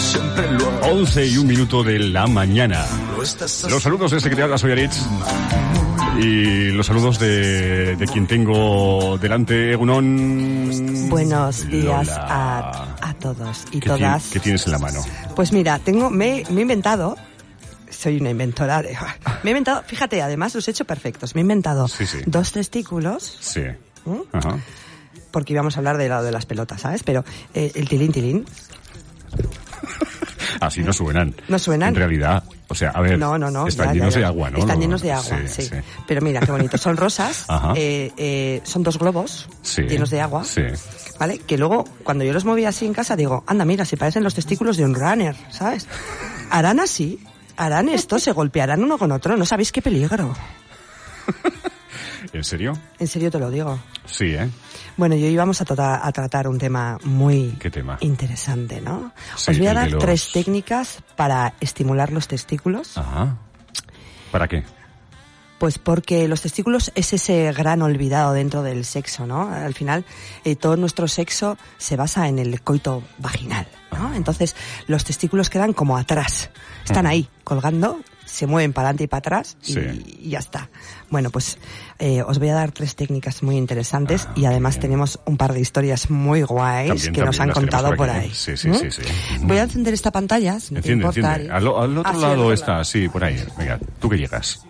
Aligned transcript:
siempre 0.00 0.50
lo 0.52 0.66
hago. 0.68 0.86
11 1.00 1.26
y 1.26 1.36
un 1.38 1.46
minuto 1.46 1.82
de 1.82 1.98
la 1.98 2.26
mañana. 2.26 2.84
Los 3.16 3.82
saludos 3.82 4.10
de 4.10 4.16
este 4.18 4.30
que 4.30 4.36
te 4.36 4.42
habla, 4.42 4.58
soy 4.58 4.72
Aritz. 4.72 4.96
Y 6.18 6.70
los 6.72 6.86
saludos 6.86 7.18
de, 7.18 7.96
de 7.96 8.06
quien 8.06 8.26
tengo 8.26 9.16
delante, 9.18 9.72
Egunon. 9.72 11.08
Buenos 11.08 11.66
días 11.68 12.08
a, 12.10 12.96
a 13.00 13.14
todos 13.14 13.64
y 13.72 13.80
¿Qué 13.80 13.88
todas. 13.88 14.24
¿Qué 14.32 14.40
tienes 14.40 14.66
en 14.66 14.72
la 14.72 14.78
mano? 14.78 15.00
Pues 15.34 15.52
mira, 15.52 15.78
tengo, 15.78 16.10
me, 16.10 16.44
me 16.50 16.58
he 16.58 16.62
inventado, 16.62 17.16
soy 17.90 18.18
una 18.20 18.30
inventora 18.30 18.82
de... 18.82 18.96
Me 19.42 19.50
he 19.50 19.52
inventado, 19.52 19.82
fíjate, 19.86 20.20
además 20.20 20.54
los 20.54 20.68
he 20.68 20.72
hecho 20.72 20.84
perfectos. 20.84 21.34
Me 21.34 21.40
he 21.40 21.42
inventado 21.42 21.88
Sí, 21.88 22.06
sí. 22.06 22.18
dos 22.26 22.52
testículos, 22.52 23.38
Sí. 23.40 23.62
¿Mm? 24.04 24.20
Ajá. 24.32 24.58
porque 25.30 25.52
íbamos 25.54 25.76
a 25.76 25.80
hablar 25.80 25.96
de 25.96 26.08
lado 26.08 26.24
de 26.24 26.32
las 26.32 26.44
pelotas, 26.44 26.82
¿sabes? 26.82 27.02
Pero 27.02 27.24
eh, 27.54 27.72
el 27.74 27.88
tilín 27.88 28.12
tilín, 28.12 28.44
Así 30.60 30.82
no 30.82 30.92
suenan. 30.92 31.34
¿No 31.48 31.58
suenan? 31.58 31.90
En 31.90 31.94
realidad, 31.96 32.42
o 32.68 32.74
sea, 32.74 32.90
a 32.90 33.00
ver. 33.00 33.18
no, 33.18 33.38
no, 33.38 33.50
no. 33.50 33.66
Están 33.66 33.88
ya, 33.88 33.92
llenos 33.94 34.14
ya. 34.14 34.20
de 34.20 34.26
agua, 34.26 34.50
¿no? 34.50 34.58
Están 34.58 34.80
llenos 34.80 35.02
de 35.02 35.12
agua, 35.12 35.38
sí. 35.46 35.62
sí. 35.62 35.70
Pero 36.06 36.20
mira, 36.20 36.40
qué 36.40 36.52
bonito. 36.52 36.76
Son 36.78 36.96
rosas, 36.96 37.46
eh, 37.76 38.10
eh, 38.16 38.60
son 38.64 38.82
dos 38.82 38.98
globos 38.98 39.48
Sí. 39.62 39.82
llenos 39.82 40.10
de 40.10 40.20
agua. 40.20 40.44
Sí. 40.44 40.62
¿Vale? 41.18 41.38
Que 41.38 41.58
luego, 41.58 41.84
cuando 42.02 42.24
yo 42.24 42.32
los 42.32 42.44
movía 42.44 42.70
así 42.70 42.86
en 42.86 42.94
casa, 42.94 43.16
digo, 43.16 43.44
anda, 43.46 43.64
mira, 43.64 43.84
si 43.84 43.96
parecen 43.96 44.24
los 44.24 44.34
testículos 44.34 44.76
de 44.76 44.84
un 44.84 44.94
runner, 44.94 45.36
¿sabes? 45.50 45.86
Harán 46.50 46.80
así, 46.80 47.20
harán 47.56 47.88
esto, 47.88 48.18
se 48.18 48.32
golpearán 48.32 48.82
uno 48.82 48.98
con 48.98 49.12
otro, 49.12 49.36
no 49.36 49.44
sabéis 49.44 49.70
qué 49.72 49.82
peligro. 49.82 50.34
¿En 52.32 52.44
serio? 52.44 52.72
En 52.98 53.06
serio 53.06 53.30
te 53.30 53.38
lo 53.38 53.50
digo. 53.50 53.78
Sí, 54.06 54.34
¿eh? 54.34 54.48
Bueno, 54.96 55.14
y 55.14 55.24
hoy 55.24 55.36
vamos 55.36 55.60
a, 55.60 56.06
a 56.06 56.12
tratar 56.12 56.48
un 56.48 56.58
tema 56.58 56.98
muy 57.04 57.56
¿Qué 57.60 57.70
tema? 57.70 57.96
interesante, 58.00 58.80
¿no? 58.80 59.12
Sí, 59.36 59.52
Os 59.52 59.58
voy 59.58 59.66
a 59.68 59.74
dar 59.74 59.90
los- 59.90 60.02
tres 60.02 60.30
técnicas 60.32 60.98
para 61.16 61.54
estimular 61.60 62.12
los 62.12 62.28
testículos. 62.28 62.98
Ajá. 62.98 63.36
¿Para 64.30 64.46
qué? 64.48 64.64
Pues 65.58 65.78
porque 65.78 66.26
los 66.26 66.40
testículos 66.40 66.90
es 66.94 67.12
ese 67.12 67.52
gran 67.52 67.82
olvidado 67.82 68.32
dentro 68.32 68.62
del 68.62 68.84
sexo, 68.86 69.26
¿no? 69.26 69.52
Al 69.52 69.74
final, 69.74 70.06
eh, 70.44 70.56
todo 70.56 70.76
nuestro 70.76 71.06
sexo 71.06 71.58
se 71.76 71.96
basa 71.96 72.28
en 72.28 72.38
el 72.38 72.62
coito 72.62 73.02
vaginal, 73.18 73.68
¿no? 73.92 74.14
Entonces, 74.14 74.56
los 74.86 75.04
testículos 75.04 75.50
quedan 75.50 75.74
como 75.74 75.98
atrás. 75.98 76.48
Están 76.84 77.06
ahí, 77.06 77.28
colgando, 77.44 78.00
se 78.30 78.46
mueven 78.46 78.72
para 78.72 78.88
adelante 78.88 79.04
y 79.04 79.06
para 79.08 79.18
atrás 79.18 79.56
y, 79.66 79.72
Sí. 79.74 79.80
y 80.22 80.28
ya 80.30 80.38
está. 80.38 80.70
Bueno, 81.10 81.30
pues 81.30 81.58
eh, 81.98 82.22
os 82.22 82.38
voy 82.38 82.48
a 82.50 82.54
dar 82.54 82.70
tres 82.72 82.94
técnicas 82.94 83.42
muy 83.42 83.56
interesantes 83.56 84.26
Ah, 84.28 84.32
y 84.36 84.44
además 84.44 84.74
bien. 84.76 84.82
tenemos 84.82 85.18
un 85.26 85.36
par 85.36 85.52
de 85.52 85.60
historias 85.60 86.08
muy 86.10 86.42
guays 86.42 86.88
También, 86.88 87.12
que 87.12 87.24
nos 87.24 87.36
también 87.36 87.42
han 87.42 87.48
las 87.48 87.54
tenemos 87.56 87.70
contado 87.72 87.88
por 87.88 87.96
por, 87.96 88.10
ahí. 88.10 88.30
Sí, 88.32 88.56
sí, 88.56 88.68
¿Mm? 88.68 88.74
sí, 88.74 88.90
sí. 88.90 89.02
Voy 89.42 89.58
a 89.58 89.62
encender 89.64 89.92
esta 89.94 90.10
pantalla, 90.12 90.60
si 90.60 90.74
no 90.74 90.80
te 90.80 90.92
importa. 90.92 91.18
enciende. 91.36 91.52
Al, 91.52 91.66
al 91.66 91.98
otro 91.98 92.02
Ah, 92.04 92.12
sí, 92.14 92.20
lado 92.20 92.32
otro 92.34 92.52
está, 92.52 92.72
lado. 92.72 92.84
sí, 92.84 93.08
por 93.08 93.24
ahí. 93.24 93.44
Venga, 93.58 93.78
tú 94.00 94.08
que 94.08 94.16
llegas. 94.18 94.60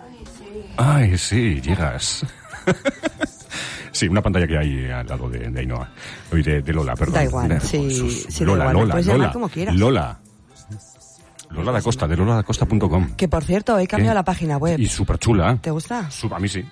Ay, 0.77 1.19
sí, 1.19 1.61
llegas. 1.61 2.25
sí, 3.93 4.09
una 4.09 4.23
pantalla 4.23 4.47
que 4.47 4.57
hay 4.57 4.91
al 4.91 5.07
lado 5.07 5.29
de, 5.29 5.39
de 5.51 5.61
Ainhoa. 5.61 5.91
Oye, 6.33 6.43
de, 6.43 6.63
de 6.63 6.73
Lola, 6.73 6.95
perdón. 6.97 7.15
Da 7.15 7.25
igual, 7.25 7.61
sí, 7.61 7.91
sí, 8.31 8.41
da 8.41 8.47
Lola, 8.47 8.71
igual, 8.71 8.87
me 8.89 8.95
Lola, 9.03 9.13
Lola. 9.19 9.33
como 9.33 9.49
quieras. 9.49 9.75
Lola. 9.77 10.19
Lola 11.51 11.73
da 11.73 11.83
Costa, 11.83 12.07
de 12.07 12.17
loladacosta.com. 12.17 13.17
Que 13.17 13.29
por 13.29 13.45
cierto, 13.45 13.79
he 13.79 13.87
cambiado 13.87 14.15
la 14.15 14.25
página 14.25 14.57
web. 14.57 14.79
Y 14.79 14.87
súper 14.87 15.19
chula. 15.19 15.59
¿Te 15.61 15.71
gusta? 15.71 16.09
A 16.31 16.39
mí 16.39 16.49
sí. 16.49 16.65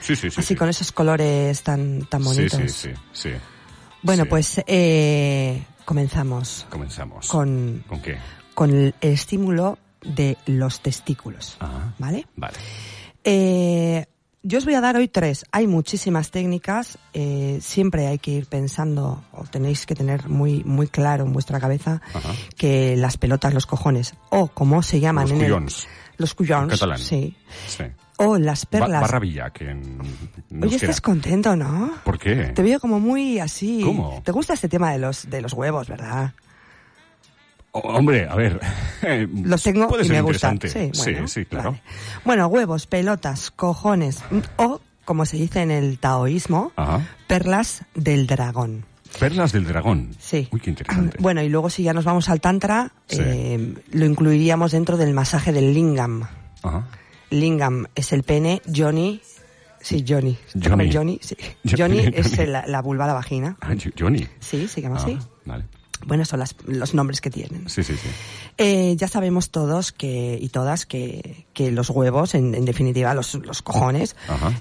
Sí, 0.00 0.14
sí, 0.14 0.30
sí. 0.30 0.40
Así 0.40 0.42
sí. 0.48 0.54
con 0.56 0.68
esos 0.68 0.92
colores 0.92 1.62
tan, 1.62 2.04
tan 2.06 2.22
Sí, 2.22 2.26
bonitos. 2.28 2.60
sí, 2.72 2.90
sí, 2.90 2.94
sí. 3.12 3.30
Bueno, 4.02 4.24
Sí. 4.24 4.28
pues 4.30 4.62
eh, 4.66 5.62
comenzamos 5.84 6.66
Comenzamos. 6.70 7.26
con, 7.28 7.82
¿Con 7.88 8.00
qué? 8.00 8.18
con 8.54 8.70
el 8.70 8.94
estímulo 9.00 9.78
de 10.04 10.36
los 10.46 10.80
testículos. 10.80 11.56
Ah, 11.60 11.92
¿Vale? 11.98 12.26
vale. 12.36 12.56
Eh, 13.24 14.06
yo 14.48 14.58
os 14.58 14.64
voy 14.64 14.74
a 14.74 14.80
dar 14.80 14.96
hoy 14.96 15.08
tres. 15.08 15.44
Hay 15.52 15.66
muchísimas 15.66 16.30
técnicas. 16.30 16.98
eh, 17.12 17.58
siempre 17.60 18.06
hay 18.06 18.18
que 18.18 18.30
ir 18.32 18.46
pensando, 18.46 19.22
o 19.32 19.44
tenéis 19.44 19.84
que 19.86 19.94
tener 19.94 20.28
muy, 20.28 20.64
muy 20.64 20.88
claro 20.88 21.24
en 21.24 21.32
vuestra 21.32 21.60
cabeza, 21.60 22.00
Ajá. 22.14 22.30
que 22.56 22.96
las 22.96 23.16
pelotas, 23.18 23.52
los 23.54 23.66
cojones, 23.66 24.14
o 24.30 24.48
como 24.48 24.82
se 24.82 25.00
llaman 25.00 25.24
Los 25.24 25.32
en 25.32 25.40
el- 25.40 25.44
cuyons. 25.52 25.86
los 26.16 26.34
cuyons, 26.34 26.72
catalán. 26.72 26.98
sí. 26.98 27.36
Sí. 27.66 27.84
O 28.20 28.36
las 28.38 28.64
Ba- 28.64 28.70
perlas. 28.70 29.00
barra 29.02 29.18
Villac 29.20 29.60
en 29.62 30.00
Oye, 30.62 30.74
estás 30.76 31.00
contento, 31.00 31.54
¿no? 31.54 31.92
¿Por 32.04 32.18
qué? 32.18 32.46
Te 32.54 32.62
veo 32.62 32.80
como 32.80 32.98
muy 32.98 33.38
así. 33.38 33.80
¿Cómo? 33.84 34.20
¿Te 34.24 34.32
gusta 34.32 34.54
este 34.54 34.68
tema 34.68 34.90
de 34.90 34.98
los, 34.98 35.30
de 35.30 35.40
los 35.40 35.52
huevos, 35.52 35.86
verdad? 35.88 36.32
Hombre, 37.72 38.26
a 38.28 38.34
ver. 38.34 38.60
Los 39.44 39.62
tengo 39.64 39.88
puede 39.88 40.04
y 40.04 40.06
ser 40.06 40.16
me 40.16 40.22
gustan. 40.22 40.58
Sí, 40.62 40.90
bueno, 41.04 41.28
sí, 41.28 41.44
claro. 41.44 41.70
vale. 41.72 41.82
Bueno, 42.24 42.46
huevos, 42.48 42.86
pelotas, 42.86 43.50
cojones 43.50 44.22
o, 44.56 44.80
como 45.04 45.26
se 45.26 45.36
dice 45.36 45.60
en 45.62 45.70
el 45.70 45.98
taoísmo, 45.98 46.72
Ajá. 46.76 47.06
perlas 47.26 47.84
del 47.94 48.26
dragón. 48.26 48.84
Perlas 49.18 49.52
del 49.52 49.64
dragón. 49.66 50.10
Sí. 50.18 50.48
Uy, 50.50 50.60
qué 50.60 50.70
interesante. 50.70 51.16
Bueno, 51.20 51.42
y 51.42 51.48
luego 51.48 51.70
si 51.70 51.82
ya 51.82 51.92
nos 51.94 52.04
vamos 52.04 52.28
al 52.28 52.40
tantra, 52.40 52.92
Sí. 53.06 53.18
eh, 53.20 53.74
lo 53.92 54.04
incluiríamos 54.04 54.72
dentro 54.72 54.96
del 54.96 55.14
masaje 55.14 55.52
del 55.52 55.72
lingam. 55.72 56.26
Ajá. 56.62 56.86
Lingam 57.30 57.86
es 57.94 58.12
el 58.12 58.22
pene, 58.22 58.60
Johnny... 58.74 59.20
Sí, 59.80 60.04
Johnny. 60.06 60.36
Johnny. 60.60 60.92
Johnny, 60.92 61.20
sí. 61.22 61.36
Johnny, 61.64 61.98
Johnny 62.02 62.12
es 62.16 62.36
la, 62.48 62.66
la 62.66 62.82
vulva, 62.82 63.06
la 63.06 63.12
vagina. 63.14 63.56
Ah, 63.60 63.74
Jo- 63.80 63.90
Johnny. 63.96 64.26
Sí, 64.40 64.66
se 64.66 64.82
llama 64.82 64.96
Ah, 64.98 65.02
así. 65.04 65.18
Vale. 65.44 65.64
Bueno, 66.06 66.24
son 66.24 66.38
las- 66.40 66.54
los 66.66 66.94
nombres 66.94 67.20
que 67.20 67.30
tienen. 67.30 67.68
Sí, 67.68 67.82
sí, 67.82 67.94
sí. 67.96 68.08
Eh, 68.56 68.94
ya 68.96 69.08
sabemos 69.08 69.50
todos 69.50 69.92
que 69.92 70.38
y 70.40 70.48
todas 70.48 70.86
que, 70.86 71.46
que 71.52 71.70
los 71.70 71.90
huevos, 71.90 72.34
en, 72.34 72.54
en 72.54 72.64
definitiva 72.64 73.14
los, 73.14 73.34
los 73.34 73.62
cojones, 73.62 74.16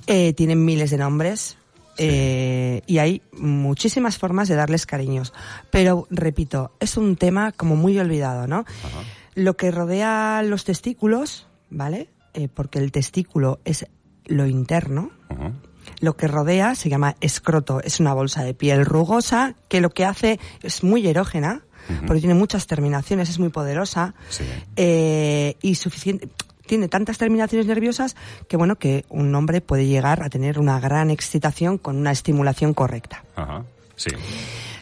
eh, 0.07 0.33
tienen 0.33 0.63
miles 0.65 0.91
de 0.91 0.97
nombres 0.97 1.57
Sí. 1.99 2.03
eh, 2.07 2.81
y 2.85 2.99
hay 2.99 3.23
muchísimas 3.33 4.19
formas 4.19 4.47
de 4.47 4.53
darles 4.55 4.85
cariños. 4.85 5.33
Pero, 5.71 6.05
repito, 6.11 6.71
es 6.79 6.95
un 6.95 7.15
tema 7.15 7.51
como 7.51 7.75
muy 7.75 7.97
olvidado, 7.97 8.45
¿no? 8.45 8.57
Ajá. 8.59 8.99
Lo 9.33 9.57
que 9.57 9.71
rodea 9.71 10.43
los 10.43 10.63
testículos, 10.63 11.47
¿vale? 11.71 12.09
Eh, 12.35 12.49
porque 12.53 12.77
el 12.77 12.91
testículo 12.91 13.59
es 13.65 13.87
lo 14.25 14.45
interno, 14.45 15.09
Ajá. 15.29 15.53
Lo 16.00 16.16
que 16.16 16.28
rodea 16.28 16.75
se 16.75 16.90
llama 16.90 17.16
escroto. 17.22 17.81
Es 17.84 18.00
una 18.00 18.13
bolsa 18.13 18.44
de 18.44 18.53
piel 18.53 18.85
rugosa 18.85 19.56
que 19.68 19.81
lo 19.81 19.90
que 19.90 20.06
hace 20.06 20.40
es 20.62 20.84
muy 20.84 21.08
erógena, 21.08 21.62
porque 22.06 22.19
tiene 22.19 22.35
muchas 22.35 22.68
terminaciones, 22.68 23.30
es 23.30 23.40
muy 23.40 23.50
poderosa 23.50 24.13
Sí. 24.30 24.44
eh, 24.75 25.56
y 25.62 25.75
suficiente. 25.75 26.28
Tiene 26.66 26.90
tantas 26.90 27.18
terminaciones 27.18 27.66
nerviosas 27.66 28.18
que 28.50 28.58
bueno 28.58 28.75
que 28.75 29.06
un 29.08 29.34
hombre 29.35 29.62
puede 29.62 29.88
llegar 29.88 30.22
a 30.22 30.30
tener 30.30 30.59
una 30.59 30.81
gran 30.81 31.09
excitación 31.09 31.78
con 31.78 31.96
una 31.96 32.12
estimulación 32.12 32.74
correcta. 32.74 33.24
Ajá. 33.38 33.64
Sí. 33.96 34.09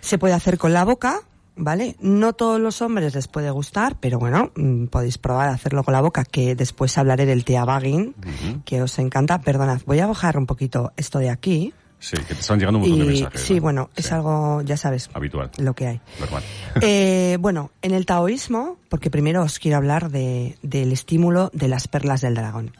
Se 0.02 0.18
puede 0.18 0.34
hacer 0.34 0.58
con 0.58 0.74
la 0.74 0.84
boca, 0.84 1.20
¿vale? 1.56 1.96
No 2.00 2.34
todos 2.34 2.60
los 2.60 2.82
hombres 2.82 3.16
les 3.16 3.28
puede 3.28 3.50
gustar, 3.52 3.98
pero 4.00 4.20
bueno, 4.20 4.52
mm, 4.56 4.86
podéis 4.88 5.18
probar 5.18 5.50
a 5.50 5.54
hacerlo 5.54 5.84
con 5.84 5.94
la 5.94 6.02
boca, 6.02 6.24
que 6.26 6.56
después 6.56 6.98
hablaré 6.98 7.26
del 7.26 7.46
teabagging, 7.46 8.16
Ujú. 8.18 8.62
que 8.66 8.82
os 8.82 8.98
encanta. 9.00 9.42
Perdonad, 9.42 9.82
voy 9.86 10.00
a 10.00 10.08
bajar 10.08 10.38
un 10.38 10.46
poquito 10.46 10.92
esto 10.98 11.20
de 11.20 11.30
aquí. 11.30 11.74
Sí, 11.98 12.18
que 12.18 12.36
te 12.36 12.42
están 12.42 12.60
llegando 12.60 12.78
un 12.80 12.90
montón 12.90 13.00
de 13.08 13.14
mensajes. 13.14 13.42
sí, 13.42 13.56
¿no? 13.56 13.62
bueno, 13.62 13.90
es 13.96 14.12
algo, 14.12 14.62
ya 14.62 14.78
sabes, 14.78 15.10
Habitual. 15.14 15.50
lo 15.58 15.74
que 15.74 15.88
hay. 15.88 16.02
Normal. 16.20 16.44
Eh, 16.82 17.38
bueno, 17.40 17.72
en 17.82 17.94
el 17.94 18.06
taoísmo, 18.06 18.78
porque 18.90 19.10
primero 19.10 19.42
os 19.42 19.60
quiero 19.60 19.78
hablar 19.78 20.12
de, 20.12 20.58
del 20.62 20.92
estímulo 20.92 21.50
de 21.54 21.70
las 21.70 21.88
perlas 21.88 22.20
del 22.22 22.36
dragón. 22.36 22.72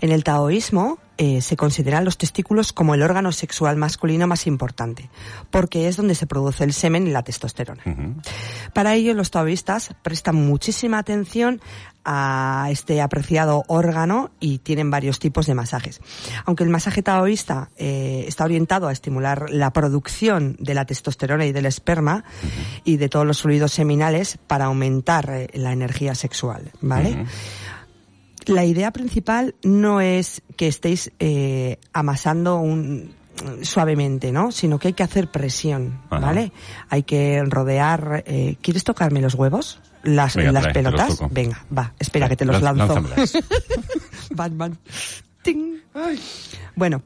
En 0.00 0.12
el 0.12 0.22
taoísmo 0.24 0.98
eh, 1.22 1.42
se 1.42 1.54
consideran 1.54 2.06
los 2.06 2.16
testículos 2.16 2.72
como 2.72 2.94
el 2.94 3.02
órgano 3.02 3.30
sexual 3.30 3.76
masculino 3.76 4.26
más 4.26 4.46
importante, 4.46 5.10
porque 5.50 5.86
es 5.86 5.98
donde 5.98 6.14
se 6.14 6.26
produce 6.26 6.64
el 6.64 6.72
semen 6.72 7.06
y 7.06 7.10
la 7.10 7.22
testosterona. 7.22 7.82
Para 8.72 8.94
ello, 8.94 9.12
los 9.12 9.30
taoístas 9.30 9.94
prestan 10.02 10.36
muchísima 10.36 10.96
atención 10.96 11.60
a 12.06 12.68
este 12.70 13.02
apreciado 13.02 13.64
órgano 13.66 14.30
y 14.40 14.60
tienen 14.60 14.90
varios 14.90 15.18
tipos 15.18 15.44
de 15.44 15.52
masajes. 15.52 16.00
Aunque 16.46 16.64
el 16.64 16.70
masaje 16.70 17.02
taoísta 17.02 17.68
eh, 17.76 18.24
está 18.26 18.44
orientado 18.44 18.88
a 18.88 18.92
estimular 18.92 19.50
la 19.50 19.74
producción 19.74 20.56
de 20.58 20.72
la 20.72 20.86
testosterona 20.86 21.44
y 21.44 21.52
del 21.52 21.66
esperma 21.66 22.24
y 22.82 22.96
de 22.96 23.10
todos 23.10 23.26
los 23.26 23.42
fluidos 23.42 23.72
seminales 23.72 24.38
para 24.46 24.64
aumentar 24.64 25.28
eh, 25.28 25.48
la 25.52 25.72
energía 25.72 26.14
sexual, 26.14 26.70
¿vale? 26.80 27.26
La 28.46 28.64
idea 28.64 28.90
principal 28.92 29.54
no 29.62 30.00
es 30.00 30.42
que 30.56 30.66
estéis 30.68 31.12
eh, 31.18 31.78
amasando 31.92 32.58
un 32.58 33.14
suavemente, 33.62 34.32
¿no? 34.32 34.52
Sino 34.52 34.78
que 34.78 34.88
hay 34.88 34.94
que 34.94 35.02
hacer 35.02 35.28
presión, 35.30 36.00
Ajá. 36.10 36.26
¿vale? 36.26 36.52
Hay 36.90 37.02
que 37.04 37.42
rodear. 37.46 38.22
eh, 38.26 38.56
¿Quieres 38.60 38.84
tocarme 38.84 39.20
los 39.20 39.34
huevos? 39.34 39.80
Las, 40.02 40.34
Venga, 40.36 40.52
las 40.52 40.62
trae, 40.64 40.72
te 40.74 40.82
los 40.82 40.94
pelotas. 40.94 41.32
Venga, 41.32 41.64
va, 41.76 41.94
espera 41.98 42.28
que 42.28 42.36
te 42.36 42.44
los 42.44 42.60
Lanz- 42.62 42.76
lanzo. 42.76 43.40
van. 44.34 44.78
Ting. 45.42 45.76
Bueno. 46.76 47.02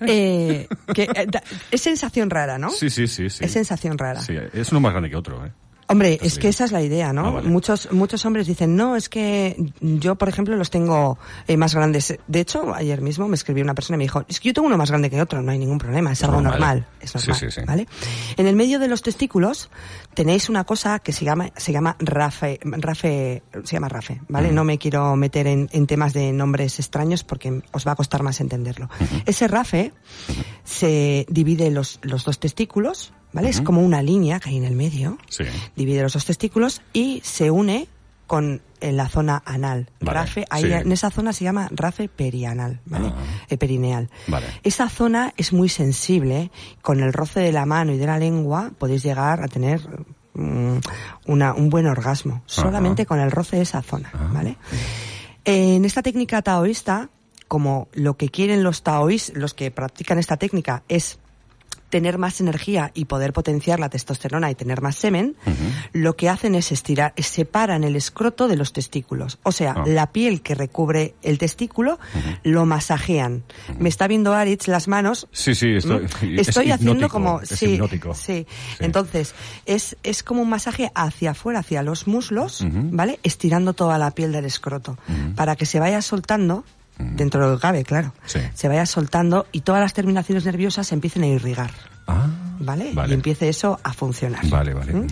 Eh, 0.00 0.68
que, 0.94 1.02
eh, 1.04 1.26
da- 1.28 1.42
es 1.70 1.80
sensación 1.80 2.30
rara, 2.30 2.58
¿no? 2.58 2.70
Sí, 2.70 2.88
sí, 2.90 3.08
sí, 3.08 3.28
sí. 3.30 3.44
Es 3.44 3.52
sensación 3.52 3.98
rara. 3.98 4.20
Sí, 4.20 4.34
es 4.52 4.70
uno 4.70 4.80
más 4.80 4.92
grande 4.92 5.10
que 5.10 5.16
otro, 5.16 5.44
¿eh? 5.44 5.50
Hombre, 5.90 6.18
es 6.22 6.38
que 6.38 6.48
esa 6.48 6.64
es 6.64 6.72
la 6.72 6.82
idea, 6.82 7.12
¿no? 7.12 7.26
Ah, 7.26 7.30
vale. 7.30 7.48
Muchos 7.48 7.90
muchos 7.92 8.24
hombres 8.26 8.46
dicen, 8.46 8.76
no, 8.76 8.94
es 8.94 9.08
que 9.08 9.56
yo, 9.80 10.16
por 10.16 10.28
ejemplo, 10.28 10.54
los 10.56 10.70
tengo 10.70 11.18
eh, 11.46 11.56
más 11.56 11.74
grandes. 11.74 12.18
De 12.26 12.40
hecho, 12.40 12.74
ayer 12.74 13.00
mismo 13.00 13.26
me 13.26 13.34
escribió 13.36 13.64
una 13.64 13.74
persona 13.74 13.96
y 13.96 13.98
me 13.98 14.04
dijo, 14.04 14.22
es 14.28 14.38
que 14.38 14.48
yo 14.48 14.54
tengo 14.54 14.68
uno 14.68 14.76
más 14.76 14.90
grande 14.90 15.08
que 15.08 15.20
otro, 15.20 15.40
no 15.40 15.50
hay 15.50 15.58
ningún 15.58 15.78
problema, 15.78 16.12
es 16.12 16.22
algo 16.22 16.40
normal. 16.42 16.60
normal. 16.60 16.86
Es 17.00 17.10
Sí, 17.12 17.18
normal, 17.18 17.40
sí, 17.40 17.50
sí. 17.50 17.60
¿vale? 17.66 17.88
En 18.36 18.46
el 18.46 18.54
medio 18.54 18.78
de 18.78 18.88
los 18.88 19.02
testículos 19.02 19.70
tenéis 20.14 20.48
una 20.50 20.64
cosa 20.64 20.98
que 20.98 21.12
se 21.12 21.24
llama, 21.24 21.50
se 21.56 21.72
llama 21.72 21.96
rafe, 22.00 22.60
rafe, 22.62 23.42
se 23.64 23.72
llama 23.76 23.88
rafe, 23.88 24.20
¿vale? 24.28 24.52
No 24.52 24.64
me 24.64 24.76
quiero 24.78 25.16
meter 25.16 25.46
en, 25.46 25.68
en 25.72 25.86
temas 25.86 26.12
de 26.12 26.32
nombres 26.32 26.78
extraños 26.78 27.24
porque 27.24 27.62
os 27.72 27.86
va 27.86 27.92
a 27.92 27.96
costar 27.96 28.22
más 28.22 28.40
entenderlo. 28.40 28.90
Ese 29.24 29.48
rafe 29.48 29.92
se 30.64 31.26
divide 31.30 31.70
los, 31.70 31.98
los 32.02 32.24
dos 32.24 32.38
testículos, 32.38 33.12
¿vale? 33.32 33.48
Es 33.48 33.60
como 33.60 33.80
una 33.82 34.02
línea 34.02 34.40
que 34.40 34.50
hay 34.50 34.56
en 34.56 34.64
el 34.64 34.74
medio 34.74 35.18
Sí. 35.28 35.44
divide 35.76 36.02
los 36.02 36.12
dos 36.14 36.24
testículos 36.24 36.82
y 36.92 37.20
se 37.24 37.50
une 37.50 37.88
con 38.26 38.60
en 38.80 38.96
la 38.96 39.08
zona 39.08 39.42
anal. 39.44 39.90
Vale, 40.00 40.20
rafe, 40.20 40.44
ahí 40.50 40.62
sí. 40.62 40.70
en 40.72 40.92
esa 40.92 41.10
zona 41.10 41.32
se 41.32 41.42
llama 41.44 41.68
rafe 41.72 42.08
perianal, 42.08 42.80
¿vale? 42.84 43.08
Ah. 43.08 43.46
Eh, 43.48 43.56
perineal. 43.56 44.08
Vale. 44.28 44.46
Esa 44.62 44.88
zona 44.88 45.32
es 45.36 45.52
muy 45.52 45.68
sensible, 45.68 46.50
con 46.82 47.00
el 47.00 47.12
roce 47.12 47.40
de 47.40 47.50
la 47.52 47.66
mano 47.66 47.92
y 47.92 47.96
de 47.98 48.06
la 48.06 48.18
lengua 48.18 48.70
podéis 48.78 49.02
llegar 49.02 49.42
a 49.42 49.48
tener 49.48 49.80
mm, 50.34 50.76
una, 51.26 51.54
un 51.54 51.70
buen 51.70 51.86
orgasmo, 51.86 52.42
solamente 52.46 53.04
con 53.06 53.18
el 53.18 53.30
roce 53.32 53.56
de 53.56 53.62
esa 53.62 53.82
zona, 53.82 54.10
Ah. 54.14 54.30
¿vale? 54.32 54.56
En 55.44 55.84
esta 55.84 56.02
técnica 56.02 56.42
taoísta, 56.42 57.08
como 57.48 57.88
lo 57.94 58.16
que 58.16 58.28
quieren 58.28 58.62
los 58.62 58.82
taoís, 58.82 59.32
los 59.34 59.54
que 59.54 59.70
practican 59.70 60.18
esta 60.18 60.36
técnica, 60.36 60.82
es 60.88 61.18
tener 61.90 62.18
más 62.18 62.40
energía 62.40 62.90
y 62.94 63.06
poder 63.06 63.32
potenciar 63.32 63.80
la 63.80 63.88
testosterona 63.88 64.50
y 64.50 64.54
tener 64.54 64.80
más 64.82 64.96
semen, 64.96 65.36
lo 65.92 66.16
que 66.16 66.28
hacen 66.28 66.54
es 66.54 66.70
estirar, 66.72 67.14
separan 67.16 67.84
el 67.84 67.96
escroto 67.96 68.48
de 68.48 68.56
los 68.56 68.72
testículos. 68.72 69.38
O 69.42 69.52
sea, 69.52 69.74
Ah. 69.76 69.84
la 69.86 70.12
piel 70.12 70.42
que 70.42 70.54
recubre 70.54 71.14
el 71.22 71.38
testículo 71.38 71.98
lo 72.42 72.66
masajean. 72.66 73.42
Me 73.78 73.88
está 73.88 74.06
viendo 74.06 74.34
Aritz 74.34 74.68
las 74.68 74.88
manos. 74.88 75.28
Sí, 75.32 75.54
sí, 75.54 75.74
estoy, 75.76 76.00
¿Mm? 76.22 76.38
es 76.38 76.48
Estoy 76.48 76.70
haciendo 76.70 77.08
como 77.08 77.40
es 77.40 77.48
sí, 77.50 77.74
hipnótico. 77.74 78.14
sí. 78.14 78.46
Sí. 78.46 78.46
Entonces, 78.80 79.34
es, 79.66 79.96
es 80.02 80.22
como 80.22 80.42
un 80.42 80.50
masaje 80.50 80.90
hacia 80.94 81.30
afuera, 81.30 81.60
hacia 81.60 81.82
los 81.82 82.06
muslos. 82.06 82.64
¿vale? 82.70 83.18
Estirando 83.22 83.72
toda 83.72 83.98
la 83.98 84.10
piel 84.10 84.32
del 84.32 84.44
escroto 84.44 84.98
para 85.36 85.56
que 85.56 85.66
se 85.66 85.80
vaya 85.80 86.02
soltando 86.02 86.64
dentro 86.98 87.40
de 87.40 87.50
lo 87.50 87.56
que 87.56 87.62
cabe, 87.62 87.84
claro. 87.84 88.12
Sí. 88.26 88.40
Se 88.54 88.68
vaya 88.68 88.86
soltando 88.86 89.46
y 89.52 89.60
todas 89.60 89.80
las 89.80 89.94
terminaciones 89.94 90.44
nerviosas 90.44 90.86
se 90.86 90.94
empiecen 90.94 91.22
a 91.22 91.26
irrigar. 91.26 91.70
Ah, 92.06 92.26
¿Vale? 92.60 92.92
Vale. 92.92 93.10
Y 93.10 93.14
empiece 93.14 93.48
eso 93.48 93.78
a 93.82 93.92
funcionar. 93.92 94.46
Vale, 94.48 94.74
vale. 94.74 94.92
¿Mm? 94.92 95.06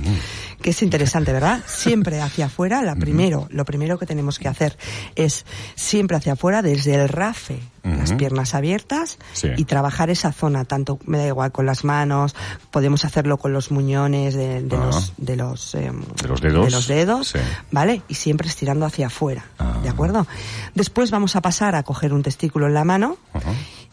Que 0.60 0.70
es 0.70 0.82
interesante, 0.82 1.32
¿verdad? 1.32 1.62
Siempre 1.66 2.20
hacia 2.20 2.46
afuera, 2.46 2.82
la 2.82 2.96
primero, 2.96 3.46
lo 3.50 3.64
primero 3.64 3.98
que 3.98 4.06
tenemos 4.06 4.38
que 4.38 4.48
hacer 4.48 4.76
es 5.14 5.44
siempre 5.74 6.16
hacia 6.16 6.32
afuera, 6.34 6.62
desde 6.62 6.94
el 6.94 7.08
rafe, 7.08 7.60
las 7.84 8.12
piernas 8.14 8.54
abiertas, 8.54 9.18
Sí. 9.32 9.48
y 9.56 9.64
trabajar 9.64 10.10
esa 10.10 10.32
zona, 10.32 10.64
tanto, 10.64 10.98
me 11.06 11.18
da 11.18 11.26
igual, 11.28 11.52
con 11.52 11.66
las 11.66 11.84
manos, 11.84 12.34
podemos 12.72 13.04
hacerlo 13.04 13.36
con 13.36 13.52
los 13.52 13.70
muñones 13.70 14.34
de, 14.34 14.62
de 14.62 14.76
Ah. 14.76 14.86
los, 14.86 15.12
de 15.16 15.36
los, 15.36 15.74
em, 15.76 16.02
De 16.20 16.26
los 16.28 16.40
dedos. 16.40 16.64
de 16.64 16.70
los 16.72 16.86
dedos, 16.88 17.28
Sí. 17.28 17.38
¿vale? 17.70 18.02
Y 18.08 18.14
siempre 18.14 18.48
estirando 18.48 18.86
hacia 18.86 19.06
afuera, 19.06 19.44
Ah. 19.58 19.78
¿de 19.84 19.88
acuerdo? 19.88 20.26
Después 20.74 21.12
vamos 21.12 21.36
a 21.36 21.42
pasar 21.42 21.76
a 21.76 21.84
coger 21.84 22.12
un 22.12 22.24
testículo 22.24 22.66
en 22.66 22.74
la 22.74 22.82
mano 22.84 23.18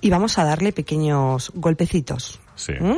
y 0.02 0.10
vamos 0.10 0.40
a 0.40 0.44
darle 0.44 0.74
pequeños 0.74 1.52
golpecitos. 1.54 2.40
Sí. 2.56 2.74
¿Mm? 2.80 2.98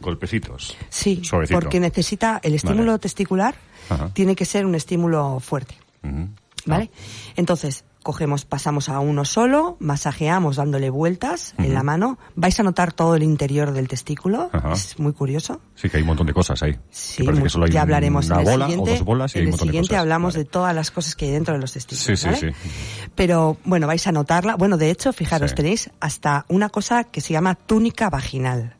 Golpecitos. 0.00 0.76
Sí, 0.88 1.20
Suavecito. 1.24 1.58
porque 1.60 1.80
necesita 1.80 2.40
el 2.42 2.54
estímulo 2.54 2.92
Vale. 2.92 2.98
testicular 2.98 3.54
Ajá. 3.88 4.10
tiene 4.12 4.34
que 4.36 4.44
ser 4.44 4.66
un 4.66 4.74
estímulo 4.74 5.40
fuerte. 5.40 5.74
¿vale? 6.66 6.90
Entonces, 7.36 7.84
cogemos, 8.02 8.44
pasamos 8.44 8.88
a 8.88 9.00
uno 9.00 9.24
solo, 9.24 9.76
masajeamos 9.80 10.56
dándole 10.56 10.88
vueltas 10.90 11.54
en 11.58 11.72
la 11.74 11.82
mano, 11.82 12.18
vais 12.36 12.58
a 12.60 12.62
notar 12.62 12.92
todo 12.92 13.14
el 13.16 13.22
interior 13.22 13.72
del 13.72 13.88
testículo, 13.88 14.50
Ajá. 14.52 14.72
es 14.72 14.98
muy 14.98 15.12
curioso. 15.12 15.60
Sí, 15.74 15.88
que 15.88 15.96
hay 15.98 16.02
un 16.02 16.08
montón 16.08 16.26
de 16.26 16.32
cosas 16.34 16.62
ahí. 16.62 16.76
Sí, 16.90 17.22
mu- 17.22 17.42
que 17.42 17.48
solo 17.50 17.64
hay 17.66 17.72
ya 17.72 17.82
hablaremos 17.82 18.26
una 18.26 18.36
en 18.36 18.40
el 18.40 18.52
bola 18.52 18.66
siguiente. 18.66 18.90
o 18.90 18.94
dos 18.94 19.04
bolas 19.04 19.34
y 19.34 19.38
hay 19.38 19.42
en 19.44 19.48
un 19.48 19.52
el 19.54 19.58
de 19.58 19.64
siguiente 19.64 19.88
cosas. 19.88 20.00
hablamos 20.02 20.34
Vale. 20.34 20.44
de 20.44 20.50
todas 20.50 20.74
las 20.74 20.90
cosas 20.90 21.16
que 21.16 21.24
hay 21.26 21.30
dentro 21.32 21.54
de 21.54 21.60
los 21.60 21.72
testículos. 21.72 22.20
Sí, 22.20 22.28
sí, 22.34 22.34
sí. 22.40 23.08
Pero 23.14 23.56
bueno, 23.64 23.86
vais 23.86 24.06
a 24.06 24.12
notarla. 24.12 24.56
Bueno, 24.56 24.76
de 24.76 24.90
hecho, 24.90 25.12
fijaros, 25.12 25.50
Sí. 25.50 25.56
tenéis 25.56 25.90
hasta 26.00 26.44
una 26.48 26.68
cosa 26.70 27.04
que 27.04 27.20
se 27.20 27.32
llama 27.32 27.54
túnica 27.56 28.10
vaginal 28.10 28.76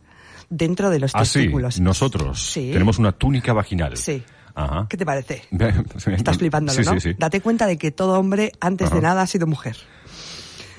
dentro 0.50 0.91
de 0.91 0.99
los 1.00 1.15
Ah, 1.15 1.25
sí, 1.25 1.41
testículos. 1.41 1.81
nosotros 1.81 2.41
Sí. 2.43 2.71
tenemos 2.73 2.99
una 2.99 3.12
túnica 3.12 3.53
vaginal. 3.53 3.97
Sí. 3.97 4.23
Ajá. 4.55 4.87
¿Qué 4.89 4.97
te 4.97 5.06
parece? 5.06 5.43
Estás 6.06 6.39
flipándolo, 6.39 6.83
¿no? 6.83 6.95
Sí, 6.95 7.00
sí, 7.00 7.15
Date 7.19 7.41
cuenta 7.41 7.67
de 7.67 7.79
que 7.79 7.91
todo 7.93 8.19
hombre 8.19 8.53
antes 8.61 8.91
de 8.91 9.00
nada 9.00 9.23
ha 9.23 9.27
sido 9.27 9.47
mujer. 9.47 9.77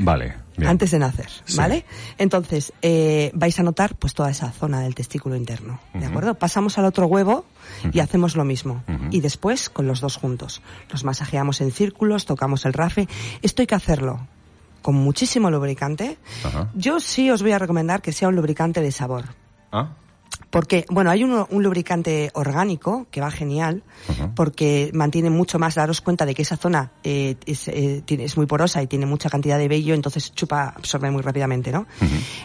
Vale. 0.02 0.34
bien. 0.58 0.70
Antes 0.70 0.92
de 0.92 1.00
nacer. 1.00 1.28
¿vale? 1.56 1.86
Entonces, 2.18 2.72
eh, 2.82 3.32
vais 3.34 3.58
a 3.60 3.64
notar 3.64 3.96
pues 3.96 4.14
toda 4.14 4.30
esa 4.30 4.52
zona 4.52 4.82
del 4.82 4.96
testículo 4.96 5.36
interno, 5.36 5.80
¿de 5.94 6.06
acuerdo? 6.06 6.36
Pasamos 6.36 6.78
al 6.78 6.86
otro 6.86 7.06
huevo 7.08 7.46
y 7.92 8.00
hacemos 8.00 8.36
lo 8.36 8.44
mismo. 8.46 8.84
Y 9.12 9.22
después 9.22 9.70
con 9.70 9.88
los 9.88 10.00
dos 10.02 10.16
juntos. 10.18 10.62
Los 10.90 11.04
masajeamos 11.04 11.62
en 11.62 11.72
círculos, 11.72 12.26
tocamos 12.26 12.66
el 12.66 12.74
rafe. 12.74 13.08
Esto 13.42 13.62
hay 13.62 13.68
que 13.68 13.76
hacerlo 13.76 14.26
con 14.82 14.96
muchísimo 14.96 15.52
lubricante. 15.52 16.18
Ajá. 16.46 16.70
Yo 16.76 17.00
sí 17.02 17.30
os 17.32 17.42
voy 17.42 17.52
a 17.52 17.60
recomendar 17.60 18.02
que 18.02 18.12
sea 18.14 18.28
un 18.30 18.36
lubricante 18.36 18.82
de 18.82 18.92
sabor. 18.94 19.26
Ah, 19.72 19.88
Porque, 20.50 20.86
bueno, 20.90 21.12
hay 21.12 21.24
un 21.24 21.46
lubricante 21.64 22.32
orgánico 22.34 23.06
que 23.12 23.22
va 23.22 23.30
genial, 23.30 23.84
porque 24.36 24.90
mantiene 24.94 25.30
mucho 25.30 25.60
más, 25.60 25.76
daros 25.76 26.02
cuenta 26.02 26.26
de 26.26 26.34
que 26.34 26.42
esa 26.42 26.58
zona 26.58 26.92
eh, 27.04 27.36
es, 27.46 27.68
eh, 27.68 28.02
tiene- 28.04 28.24
es 28.24 28.36
muy 28.36 28.48
porosa 28.48 28.82
y 28.82 28.88
tiene 28.88 29.06
mucha 29.06 29.30
cantidad 29.30 29.58
de 29.60 29.68
vello, 29.68 29.94
entonces 29.94 30.34
chupa, 30.34 30.74
absorbe 30.76 31.12
muy 31.12 31.22
rápidamente, 31.22 31.72
¿no? 31.72 31.86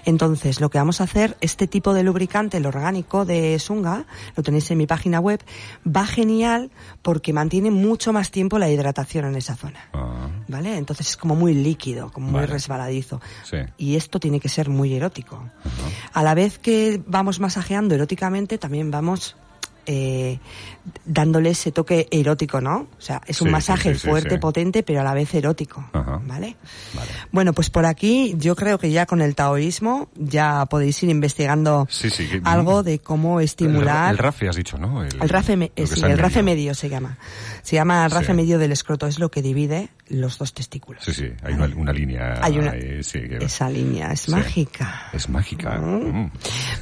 Entonces, 0.05 0.61
lo 0.61 0.69
que 0.71 0.79
vamos 0.79 1.01
a 1.01 1.05
hacer, 1.05 1.37
este 1.41 1.67
tipo 1.67 1.95
de 1.95 2.03
lubricante, 2.03 2.59
el 2.59 2.67
orgánico 2.67 3.25
de 3.25 3.59
Sunga, 3.59 4.05
lo 4.37 4.43
tenéis 4.43 4.71
en 4.71 4.79
mi 4.79 4.87
página 4.87 5.21
web, 5.21 5.41
va 5.87 6.07
genial 6.07 6.71
porque 7.03 7.33
mantiene 7.33 7.71
mucho 7.71 8.13
más 8.13 8.31
tiempo 8.31 8.59
la 8.59 8.69
hidratación 8.71 9.25
en 9.27 9.37
esa 9.37 9.57
zona. 9.57 9.89
ah, 9.93 10.29
¿Vale? 10.49 10.77
Entonces 10.77 11.09
es 11.09 11.17
como 11.17 11.35
muy 11.37 11.55
líquido, 11.55 12.11
como 12.13 12.31
muy 12.31 12.45
resbaladizo. 12.47 13.21
Sí. 13.45 13.57
Y 13.79 13.97
esto 13.97 14.21
tiene 14.21 14.41
que 14.41 14.49
ser 14.49 14.69
muy 14.69 14.93
erótico. 14.95 15.43
A 16.13 16.23
la 16.23 16.35
vez 16.35 16.59
que 16.59 17.01
vamos 17.07 17.41
masajeando 17.41 17.94
eróticamente, 17.95 18.59
también 18.59 18.91
vamos 18.91 19.37
eh, 19.87 20.39
dándole 21.05 21.51
ese 21.51 21.71
toque 21.71 22.09
erótico, 22.11 22.59
¿no? 22.63 22.87
O 22.99 23.01
sea, 23.01 23.21
es 23.27 23.43
un 23.43 23.49
Sí, 23.49 23.53
masaje 23.53 23.89
sí, 23.91 23.95
sí, 23.97 24.01
sí, 24.01 24.09
fuerte, 24.09 24.39
potente, 24.39 24.83
pero 24.83 25.03
a 25.03 25.05
la 25.05 25.13
vez 25.13 25.35
erótico. 25.35 25.85
Ajá. 25.93 26.23
¿Vale? 26.25 26.57
Vale. 26.95 27.11
Bueno, 27.33 27.53
pues 27.53 27.69
por 27.69 27.85
aquí 27.85 28.35
yo 28.39 28.57
creo 28.57 28.79
que 28.79 28.91
ya 28.91 29.05
con 29.05 29.21
el 29.21 29.35
taoísmo 29.35 30.09
ya 30.17 30.65
podéis 30.71 31.03
ir 31.03 31.11
investigando 31.11 31.87
que- 32.01 32.41
algo 32.45 32.83
de 32.83 32.99
cómo 33.01 33.41
estimular. 33.41 34.07
El, 34.07 34.13
el 34.13 34.19
rafe 34.19 34.49
has 34.49 34.57
dicho, 34.57 34.79
¿no? 34.79 35.05
El 35.05 35.29
rafe, 35.29 35.55
me- 35.57 35.71
está 35.77 36.07
en 36.07 36.13
el 36.13 36.19
rafe 36.19 36.43
medio. 36.43 36.75
se 36.75 36.89
llama. 36.89 37.19
Se 37.63 37.77
llama 37.77 38.07
el 38.07 38.11
rafe 38.11 38.33
medio 38.33 38.59
del 38.59 38.73
escroto, 38.73 39.07
es 39.07 39.19
lo 39.19 39.31
que 39.31 39.43
divide 39.43 39.91
los 40.09 40.39
dos 40.39 40.53
testículos. 40.53 41.03
Sí, 41.05 41.13
sí, 41.15 41.33
hay 41.43 41.55
una, 41.55 41.67
una 41.77 41.93
línea. 41.93 42.35
Hay 42.43 42.59
una- 42.59 42.73
ahí, 42.73 43.03
sí, 43.03 43.21
que- 43.21 43.39
Esa 43.39 43.71
línea 43.71 44.13
es 44.13 44.21
Sí. 44.21 44.31
mágica. 44.31 45.09
Es 45.13 45.29
mágica. 45.29 45.79
Mm. 45.79 46.31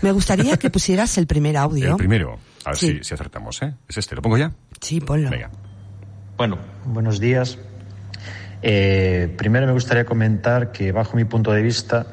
Me 0.02 0.12
gustaría 0.12 0.56
que 0.56 0.70
pusieras 0.70 1.16
el 1.18 1.26
primer 1.26 1.56
audio. 1.56 1.90
El 1.92 1.96
primero. 1.96 2.38
A 2.64 2.70
ver 2.70 2.78
Sí. 2.78 2.98
si, 2.98 3.04
si 3.04 3.14
acertamos, 3.14 3.60
¿eh? 3.62 3.74
Es 3.88 3.96
este. 3.98 4.14
¿Lo 4.16 4.22
pongo 4.22 4.38
ya? 4.38 4.52
Sí, 4.80 5.00
ponlo. 5.00 5.30
Venga. 5.30 5.50
Bueno, 6.36 6.58
buenos 6.86 7.20
días. 7.20 7.58
Eh, 8.62 9.32
primero 9.36 9.66
me 9.66 9.72
gustaría 9.72 10.04
comentar 10.04 10.70
que 10.72 10.92
bajo 10.92 11.16
mi 11.16 11.24
punto 11.24 11.52
de 11.52 11.62
vista, 11.62 12.06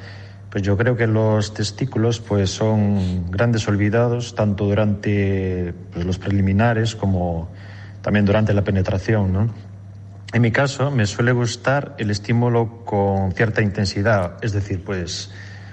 pues 0.49 0.63
yo 0.63 0.75
creo 0.77 0.95
que 0.97 1.05
los 1.05 1.53
testículos 1.53 2.19
pues 2.19 2.49
son 2.49 3.29
grandes 3.29 3.67
olvidados 3.67 4.33
tanto 4.33 4.65
durante 4.65 5.73
pues, 5.93 6.05
los 6.05 6.17
preliminares 6.17 6.95
como 6.95 7.51
también 8.01 8.25
durante 8.25 8.53
la 8.53 8.63
penetración, 8.63 9.31
¿no? 9.31 9.53
En 10.31 10.41
mi 10.41 10.51
caso 10.51 10.91
me 10.91 11.05
suele 11.07 11.31
gustar 11.31 11.95
el 11.97 12.11
estímulo 12.11 12.83
con 12.85 13.31
cierta 13.31 13.61
intensidad, 13.61 14.37
es 14.43 14.51
decir, 14.53 14.83
pues 14.83 15.31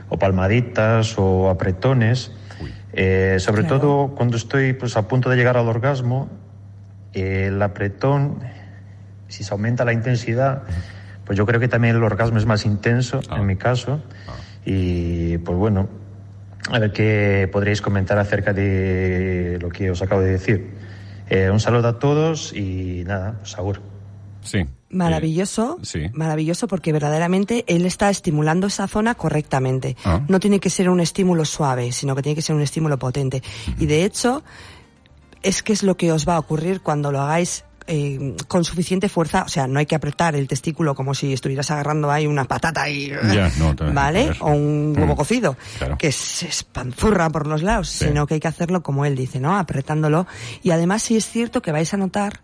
o 0.09 0.19
palmaditas 0.19 1.15
o 1.19 1.51
apretones. 1.51 2.33
Eh, 2.93 3.37
sobre 3.39 3.63
Claro. 3.65 3.79
todo 3.81 4.15
cuando 4.15 4.39
estoy 4.39 4.73
pues 4.73 4.97
a 4.97 5.07
punto 5.07 5.29
de 5.29 5.37
llegar 5.37 5.59
al 5.59 5.69
orgasmo, 5.69 6.31
eh, 7.13 7.47
el 7.49 7.61
apretón, 7.61 8.39
si 9.29 9.45
se 9.45 9.53
aumenta 9.53 9.85
la 9.85 9.93
intensidad, 9.93 10.63
pues 11.27 11.37
yo 11.37 11.45
creo 11.45 11.61
que 11.61 11.69
también 11.69 11.97
el 11.97 12.03
orgasmo 12.03 12.39
es 12.39 12.47
más 12.47 12.65
intenso, 12.65 13.21
Ah. 13.29 13.37
en 13.39 13.47
mi 13.47 13.57
caso. 13.57 14.01
Y 14.65 15.37
pues 15.39 15.59
bueno, 15.59 15.89
a 16.71 16.79
ver 16.79 16.93
qué 16.93 17.49
podréis 17.53 17.83
comentar 17.83 18.19
acerca 18.19 18.55
de 18.55 19.59
lo 19.61 19.69
que 19.69 19.91
os 19.91 20.01
acabo 20.01 20.23
de 20.23 20.31
decir. 20.31 20.71
Eh, 21.29 21.51
un 21.51 21.61
saludo 21.61 21.89
a 21.89 21.99
todos 21.99 22.55
y 22.55 23.05
nada, 23.07 23.35
pues 23.41 23.51
seguro. 23.51 23.81
Sí. 24.47 24.61
Maravilloso, 24.91 25.79
Eh, 25.83 25.85
sí. 25.85 26.01
maravilloso 26.15 26.69
porque 26.69 26.93
verdaderamente 26.93 27.65
él 27.69 27.85
está 27.87 28.09
estimulando 28.09 28.67
esa 28.69 28.87
zona 28.89 29.15
correctamente. 29.15 29.97
Ah. 30.05 30.23
No 30.29 30.41
tiene 30.41 30.61
que 30.61 30.71
ser 30.71 30.89
un 30.89 31.01
estímulo 31.01 31.45
suave, 31.45 31.93
sino 31.93 32.15
que 32.15 32.23
tiene 32.23 32.37
que 32.37 32.43
ser 32.43 32.55
un 32.57 32.63
estímulo 32.63 32.99
potente. 32.99 33.43
Y 33.79 33.87
de 33.87 34.05
hecho, 34.05 34.43
es 35.43 35.63
que 35.63 35.73
es 35.73 35.83
lo 35.83 35.97
que 35.97 36.13
os 36.13 36.27
va 36.27 36.37
a 36.37 36.39
ocurrir 36.39 36.81
cuando 36.81 37.13
lo 37.13 37.21
hagáis 37.21 37.65
eh, 37.89 38.35
con 38.49 38.65
suficiente 38.65 39.09
fuerza, 39.09 39.45
o 39.45 39.49
sea, 39.49 39.69
no 39.69 39.79
hay 39.79 39.87
que 39.87 39.95
apretar 39.95 40.35
el 40.35 40.49
testículo 40.49 40.97
como 40.97 41.15
si 41.15 41.33
estuvieras 41.33 41.71
agarrando 41.71 42.11
ahí 42.11 42.27
una 42.27 42.45
patata 42.45 42.89
y, 42.91 43.11
Ya, 43.11 43.49
no, 43.61 43.77
te- 43.77 43.85
¿vale? 43.93 44.33
O 44.41 44.51
un 44.51 44.93
huevo 44.99 45.13
Mm, 45.13 45.17
cocido, 45.17 45.57
claro. 45.79 45.97
que 45.97 46.11
se 46.11 46.49
espanzurra 46.49 47.31
por 47.31 47.47
los 47.47 47.63
lados, 47.63 47.89
Sí. 47.89 48.07
sino 48.07 48.27
que 48.27 48.35
hay 48.35 48.41
que 48.41 48.49
hacerlo 48.49 48.83
como 48.83 49.05
él 49.05 49.15
dice, 49.15 49.39
¿no? 49.39 49.57
Apretándolo. 49.57 50.27
Y 50.65 50.71
además 50.71 51.05
sí 51.05 51.17
es 51.17 51.29
cierto 51.31 51.63
que 51.63 51.71
vais 51.71 51.95
a 51.95 51.97
notar 51.97 52.41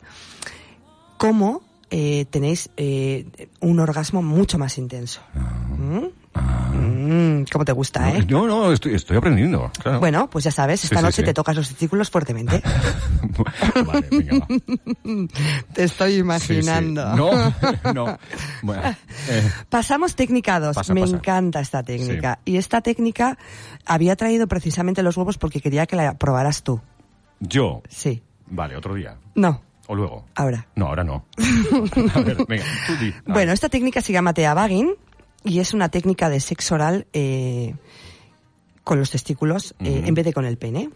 cómo 1.19 1.63
eh, 1.95 2.25
tenéis 2.31 2.71
eh, 2.79 3.27
un 3.61 3.79
orgasmo 3.79 4.23
mucho 4.23 4.59
más 4.59 4.79
intenso. 4.79 5.21
¿Mm? 5.35 6.07
Mm, 6.75 7.45
¿Cómo 7.53 7.67
te 7.67 7.73
gusta, 7.73 8.11
eh? 8.11 8.25
No, 8.31 8.47
no, 8.47 8.73
estoy, 8.73 8.95
estoy 8.95 9.19
aprendiendo. 9.19 9.71
Claro. 9.79 10.01
Bueno, 10.01 10.31
pues 10.31 10.45
ya 10.45 10.51
sabes, 10.51 10.83
esta 10.85 10.97
sí, 10.97 11.03
noche 11.03 11.17
sí. 11.17 11.25
te 11.25 11.35
tocas 11.35 11.55
los 11.55 11.69
testículos 11.69 12.09
fuertemente. 12.11 12.63
vale, 13.87 14.09
venga, 14.11 14.39
va. 14.39 14.47
te 15.75 15.85
estoy 15.85 16.15
imaginando. 16.15 17.15
No, 17.15 17.31
no. 17.93 18.19
Bueno, 18.63 18.83
eh, 19.29 19.51
Pasamos 19.69 20.17
técnica 20.17 20.61
2. 20.61 20.75
Pasa, 20.75 20.95
Me 20.95 21.03
pasa. 21.03 21.17
encanta 21.17 21.61
esta 21.61 21.83
técnica. 21.83 22.39
Y 22.47 22.57
esta 22.57 22.81
técnica 22.81 23.37
había 23.85 24.17
traído 24.17 24.47
precisamente 24.47 25.03
los 25.03 25.19
huevos 25.19 25.37
porque 25.37 25.61
quería 25.61 25.85
que 25.87 25.97
la 25.97 26.15
probaras 26.15 26.63
tú. 26.63 26.81
yo. 27.41 27.83
Sí. 27.91 28.23
Vale, 28.47 28.77
otro 28.77 28.95
día. 28.95 29.19
No, 29.35 29.61
O 29.93 29.95
luego. 29.95 30.25
ahora. 30.35 30.67
No, 30.75 30.87
ahora 30.87 31.05
no. 31.05 31.27
A 32.15 32.21
ver, 32.21 32.37
venga, 32.49 32.65
tú 32.87 32.97
di. 32.97 33.11
A 33.11 33.23
Bueno, 33.27 33.49
ver. 33.49 33.49
esta 33.51 33.69
técnica 33.69 34.01
se 34.01 34.13
llama 34.13 34.33
teabagging 34.33 34.95
y 35.45 35.59
es 35.59 35.75
una 35.75 35.89
técnica 35.91 36.29
de 36.31 36.41
sexo 36.41 36.77
oral 36.77 37.07
eh, 37.13 37.75
con 38.85 38.99
los 38.99 39.11
testículos 39.11 39.75
eh, 39.81 40.03
en 40.07 40.15
vez 40.15 40.25
de 40.25 40.33
con 40.33 40.45
el 40.45 40.57
pene. 40.57 40.89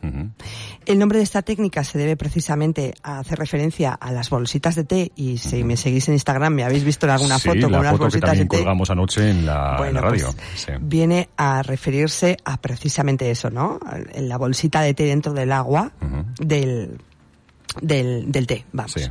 El 0.87 0.99
nombre 0.99 1.19
de 1.19 1.25
esta 1.25 1.43
técnica 1.43 1.85
se 1.85 1.99
debe 1.99 2.17
precisamente 2.17 2.95
a 3.03 3.19
hacer 3.21 3.39
referencia 3.39 3.93
a 3.93 4.11
las 4.13 4.29
bolsitas 4.31 4.75
de 4.75 4.85
té 4.85 5.13
y 5.15 5.39
si 5.39 5.63
me 5.63 5.77
seguís 5.77 6.09
en 6.09 6.15
Instagram 6.15 6.53
me 6.55 6.65
habéis 6.65 6.83
visto 6.85 7.07
en 7.07 7.13
alguna 7.13 7.39
Sí, 7.39 7.49
foto 7.49 7.61
con 7.71 7.75
unas 7.81 7.93
foto 7.93 7.99
que 7.99 8.05
bolsitas 8.05 8.39
de 8.39 8.47
té. 8.47 8.57
colgamos 8.57 8.91
anoche 8.91 9.31
en 9.31 9.47
la, 9.47 9.77
en 9.87 9.95
la 9.95 10.01
radio. 10.01 10.33
pues, 10.35 10.61
Sí. 10.63 10.73
viene 10.81 11.29
a 11.37 11.63
referirse 11.63 12.37
a 12.45 12.57
precisamente 12.57 13.31
eso, 13.31 13.51
¿no? 13.51 13.79
En 14.15 14.29
la 14.29 14.37
bolsita 14.39 14.81
de 14.81 14.95
té 14.95 15.05
dentro 15.05 15.33
del 15.33 15.53
agua 15.53 15.93
del, 16.41 16.99
del, 17.81 18.31
del 18.33 18.47
té, 18.47 18.65
vamos. 18.73 18.93
Sí. 18.93 19.03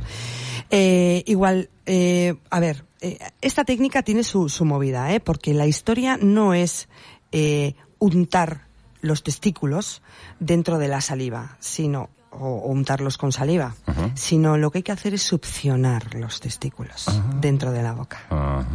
Eh, 0.70 1.22
igual, 1.26 1.70
eh, 1.86 2.34
a 2.50 2.60
ver, 2.60 2.84
eh, 3.00 3.18
esta 3.40 3.64
técnica 3.64 4.02
tiene 4.02 4.24
su, 4.24 4.48
su 4.48 4.64
movida, 4.64 5.12
¿eh? 5.12 5.20
Porque 5.20 5.54
la 5.54 5.66
historia 5.66 6.18
no 6.20 6.54
es 6.54 6.88
eh, 7.32 7.74
untar 7.98 8.66
los 9.00 9.22
testículos 9.22 10.02
dentro 10.40 10.78
de 10.78 10.88
la 10.88 11.00
saliva, 11.00 11.56
sino 11.60 12.10
o, 12.30 12.48
o 12.48 12.68
untarlos 12.72 13.16
con 13.18 13.30
saliva, 13.30 13.76
sino 14.14 14.56
lo 14.56 14.70
que 14.70 14.78
hay 14.78 14.82
que 14.82 14.92
hacer 14.92 15.14
es 15.14 15.22
succionar 15.22 16.14
los 16.14 16.40
testículos 16.40 17.06
dentro 17.40 17.70
de 17.70 17.82
la 17.82 17.92
boca. 17.92 18.18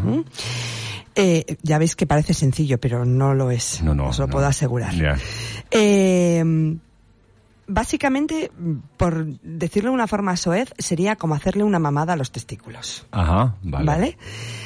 ¿Mm? 0.04 0.22
Ya 1.62 1.78
veis 1.78 1.96
que 1.96 2.08
parece 2.08 2.34
sencillo, 2.34 2.80
pero 2.80 3.04
no 3.06 3.36
lo 3.36 3.52
es. 3.52 3.84
No, 3.84 3.94
no. 3.94 4.08
Os 4.08 4.20
lo 4.20 4.28
no. 4.28 4.32
puedo 4.32 4.48
asegurar. 4.48 4.96
Ya. 4.96 5.18
Básicamente, 7.74 8.52
por 8.98 9.26
decirlo 9.42 9.92
de 9.92 9.94
una 9.96 10.08
forma 10.08 10.36
soez, 10.36 10.74
sería 10.78 11.16
como 11.16 11.36
hacerle 11.36 11.64
una 11.64 11.80
mamada 11.80 12.14
a 12.14 12.16
los 12.18 12.32
testículos. 12.32 13.06
Ajá, 13.12 13.56
vale. 13.64 13.86
¿Vale? 13.86 14.18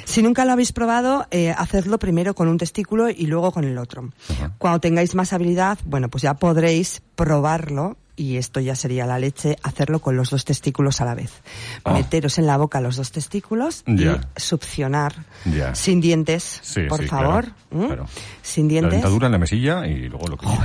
Si 0.06 0.24
nunca 0.24 0.44
lo 0.44 0.54
habéis 0.54 0.72
probado, 0.72 1.28
eh, 1.30 1.52
hacedlo 1.56 2.00
primero 2.00 2.34
con 2.34 2.48
un 2.48 2.58
testículo 2.58 3.10
y 3.10 3.28
luego 3.28 3.52
con 3.52 3.64
el 3.64 3.78
otro. 3.78 4.10
Ajá. 4.32 4.54
Cuando 4.58 4.80
tengáis 4.80 5.14
más 5.14 5.34
habilidad, 5.34 5.78
bueno, 5.86 6.10
pues 6.10 6.24
ya 6.24 6.34
podréis 6.34 7.04
probarlo 7.16 7.96
y 8.16 8.38
esto 8.38 8.60
ya 8.60 8.76
sería 8.76 9.06
la 9.06 9.20
leche, 9.20 9.58
hacerlo 9.62 10.00
con 10.00 10.16
los 10.18 10.30
dos 10.32 10.44
testículos 10.46 11.00
a 11.02 11.06
la 11.06 11.14
vez. 11.16 11.32
Ah. 11.84 11.94
Meteros 11.94 12.38
en 12.40 12.48
la 12.48 12.58
boca 12.58 12.82
los 12.82 12.96
dos 12.96 13.12
testículos 13.12 13.84
y 13.86 14.06
succionar 14.36 15.14
sin 15.74 16.02
dientes, 16.02 16.60
Sí, 16.64 16.82
por 16.90 17.02
sí, 17.02 17.08
favor. 17.08 17.44
claro, 17.44 17.56
¿Mm? 17.72 17.86
claro. 17.88 18.08
Sin 18.42 18.66
La 18.66 18.70
dientes. 18.72 18.92
dentadura 18.94 19.28
en 19.28 19.32
la 19.34 19.38
mesilla 19.38 19.86
y 19.86 20.08
luego 20.10 20.28
lo 20.28 20.38
que. 20.38 20.48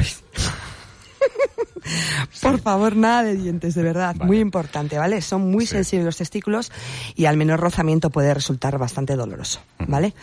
Por 2.42 2.60
favor, 2.60 2.96
nada 2.96 3.22
de 3.24 3.36
dientes, 3.36 3.74
de 3.74 3.82
verdad. 3.82 4.14
Vale. 4.16 4.26
Muy 4.26 4.38
importante, 4.40 4.98
¿vale? 4.98 5.20
Son 5.22 5.50
muy 5.50 5.66
Sí. 5.66 5.72
sensibles 5.74 6.04
los 6.06 6.16
testículos 6.16 6.70
y 7.14 7.24
al 7.26 7.36
menor 7.36 7.60
rozamiento 7.60 8.10
puede 8.10 8.32
resultar 8.34 8.78
bastante 8.78 9.16
doloroso, 9.16 9.60
¿vale? 9.86 10.14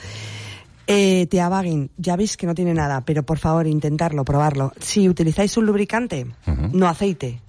Eh, 0.90 1.28
teabagging, 1.30 1.90
ya 1.98 2.16
veis 2.16 2.38
que 2.38 2.48
no 2.48 2.56
tiene 2.56 2.74
nada, 2.74 3.02
pero 3.02 3.24
por 3.24 3.40
favor, 3.40 3.68
intentarlo, 3.68 4.24
probarlo. 4.24 4.72
Si 4.80 5.10
utilizáis 5.10 5.58
un 5.58 5.66
lubricante, 5.66 6.26
no 6.72 6.88
aceite, 6.88 7.42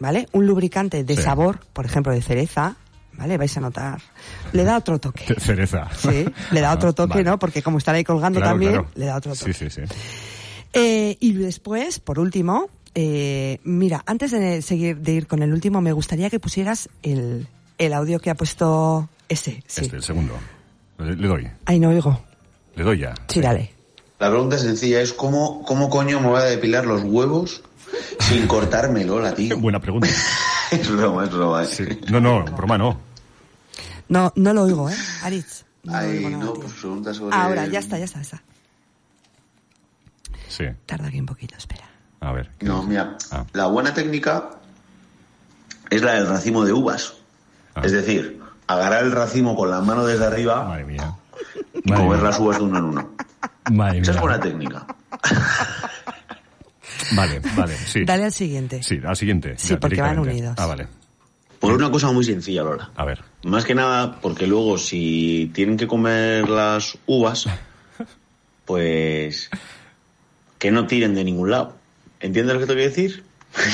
¿vale? 0.00 0.26
Un 0.32 0.46
lubricante 0.46 1.04
de 1.04 1.16
Sí. 1.16 1.22
sabor, 1.22 1.60
por 1.72 1.86
ejemplo, 1.86 2.12
de 2.12 2.20
cereza, 2.20 2.74
¿vale? 3.12 3.38
Vais 3.38 3.56
a 3.56 3.60
notar. 3.60 4.00
Le 4.52 4.64
da 4.64 4.76
otro 4.76 4.98
toque. 4.98 5.24
Ce- 5.24 5.38
Cereza. 5.38 5.88
Sí, 5.96 6.24
le 6.50 6.60
da 6.60 6.72
otro 6.72 6.92
toque, 6.92 7.10
Vale. 7.18 7.24
¿no? 7.30 7.38
Porque 7.38 7.62
como 7.62 7.78
están 7.78 7.94
ahí 7.94 8.02
colgando 8.02 8.40
Claro, 8.40 8.52
también, 8.54 8.72
claro. 8.72 8.88
le 8.96 9.06
da 9.06 9.16
otro 9.16 9.36
toque. 9.36 9.52
Sí, 9.52 9.70
sí, 9.70 9.86
sí. 9.86 9.94
Eh, 10.72 11.16
y 11.20 11.32
después, 11.34 12.00
por 12.00 12.18
último, 12.18 12.70
eh, 12.94 13.60
mira, 13.64 14.02
antes 14.06 14.30
de 14.32 14.62
seguir 14.62 14.98
de 14.98 15.12
ir 15.12 15.26
con 15.26 15.42
el 15.42 15.52
último, 15.52 15.80
me 15.80 15.92
gustaría 15.92 16.30
que 16.30 16.40
pusieras 16.40 16.88
el, 17.02 17.46
el 17.78 17.92
audio 17.92 18.20
que 18.20 18.30
ha 18.30 18.34
puesto 18.34 19.08
ese. 19.28 19.62
Sí. 19.66 19.82
Este, 19.82 19.96
el 19.96 20.02
segundo. 20.02 20.34
Le, 20.98 21.16
le 21.16 21.28
doy. 21.28 21.48
Ay, 21.64 21.78
no 21.78 21.88
oigo. 21.90 22.20
Le 22.76 22.84
doy 22.84 22.98
ya. 22.98 23.14
Sí, 23.28 23.40
dale. 23.40 23.72
La 24.18 24.28
pregunta 24.28 24.58
sencilla 24.58 25.00
es 25.00 25.12
cómo, 25.12 25.62
cómo 25.62 25.88
coño 25.88 26.20
me 26.20 26.28
voy 26.28 26.40
a 26.40 26.44
depilar 26.44 26.84
los 26.84 27.02
huevos 27.02 27.62
sin 28.20 28.46
cortármelo, 28.46 29.20
la 29.20 29.34
tío. 29.34 29.58
Buena 29.58 29.80
pregunta. 29.80 30.08
Es 30.70 30.88
broma, 30.88 31.24
es 31.24 31.32
broma. 31.32 31.64
¿eh? 31.64 31.66
Sí. 31.66 31.84
No, 32.12 32.20
no, 32.20 32.44
broma 32.44 32.78
no. 32.78 33.00
No, 34.08 34.32
no 34.36 34.54
lo 34.54 34.62
oigo, 34.62 34.88
¿eh? 34.88 34.94
Aritz. 35.24 35.64
No 35.82 35.96
Ay, 35.96 36.20
nada, 36.26 36.44
no, 36.44 36.54
pues 36.54 36.74
pregunta 36.74 37.12
sobre... 37.12 37.34
Ahora, 37.34 37.66
ya 37.66 37.80
está, 37.80 37.98
ya 37.98 38.04
está, 38.04 38.18
ya 38.18 38.22
está. 38.22 38.42
Sí. 40.46 40.64
Tarda 40.86 41.08
aquí 41.08 41.18
un 41.18 41.26
poquito, 41.26 41.56
espera. 41.56 41.89
A 42.20 42.32
ver. 42.32 42.50
¿qué 42.58 42.66
No, 42.66 42.82
mira, 42.82 43.16
Ah. 43.30 43.44
la 43.52 43.66
buena 43.66 43.94
técnica 43.94 44.50
es 45.88 46.02
la 46.02 46.14
del 46.14 46.26
racimo 46.26 46.64
de 46.64 46.72
uvas. 46.72 47.14
Ah. 47.74 47.82
Es 47.84 47.92
decir, 47.92 48.40
agarrar 48.66 49.04
el 49.04 49.12
racimo 49.12 49.56
con 49.56 49.70
la 49.70 49.80
mano 49.80 50.04
desde 50.04 50.26
arriba 50.26 50.64
Madre 50.64 50.84
mía. 50.84 51.14
y 51.84 51.90
Madre 51.90 52.04
mía. 52.08 52.16
las 52.18 52.38
uvas 52.38 52.58
de 52.58 52.64
uno 52.64 52.78
en 52.78 52.84
uno. 52.84 53.10
Madre 53.72 53.98
Esa 54.00 54.12
es 54.12 54.20
buena 54.20 54.38
técnica. 54.40 54.86
Vale, 57.12 57.40
vale, 57.56 57.74
sí. 57.76 58.04
Dale 58.04 58.24
al 58.26 58.32
siguiente. 58.32 58.82
Sí, 58.82 59.00
al 59.04 59.16
siguiente. 59.16 59.54
Sí, 59.58 59.70
ya, 59.70 59.80
porque 59.80 60.00
van 60.00 60.18
unidos. 60.18 60.54
Ah, 60.58 60.66
vale. 60.66 60.86
Por 61.58 61.72
una 61.72 61.90
cosa 61.90 62.12
muy 62.12 62.24
sencilla, 62.24 62.62
Lola. 62.62 62.90
A 62.94 63.04
ver. 63.04 63.24
Más 63.44 63.64
que 63.64 63.74
nada, 63.74 64.20
porque 64.20 64.46
luego 64.46 64.78
si 64.78 65.50
tienen 65.52 65.76
que 65.76 65.86
comer 65.88 66.48
las 66.48 66.96
uvas, 67.06 67.46
pues 68.64 69.50
que 70.58 70.70
no 70.70 70.86
tiren 70.86 71.14
de 71.14 71.24
ningún 71.24 71.50
lado. 71.50 71.76
¿Entiendes 72.20 72.54
lo 72.54 72.60
que 72.60 72.66
te 72.66 72.74
quiero 72.74 72.88
decir? 72.90 73.24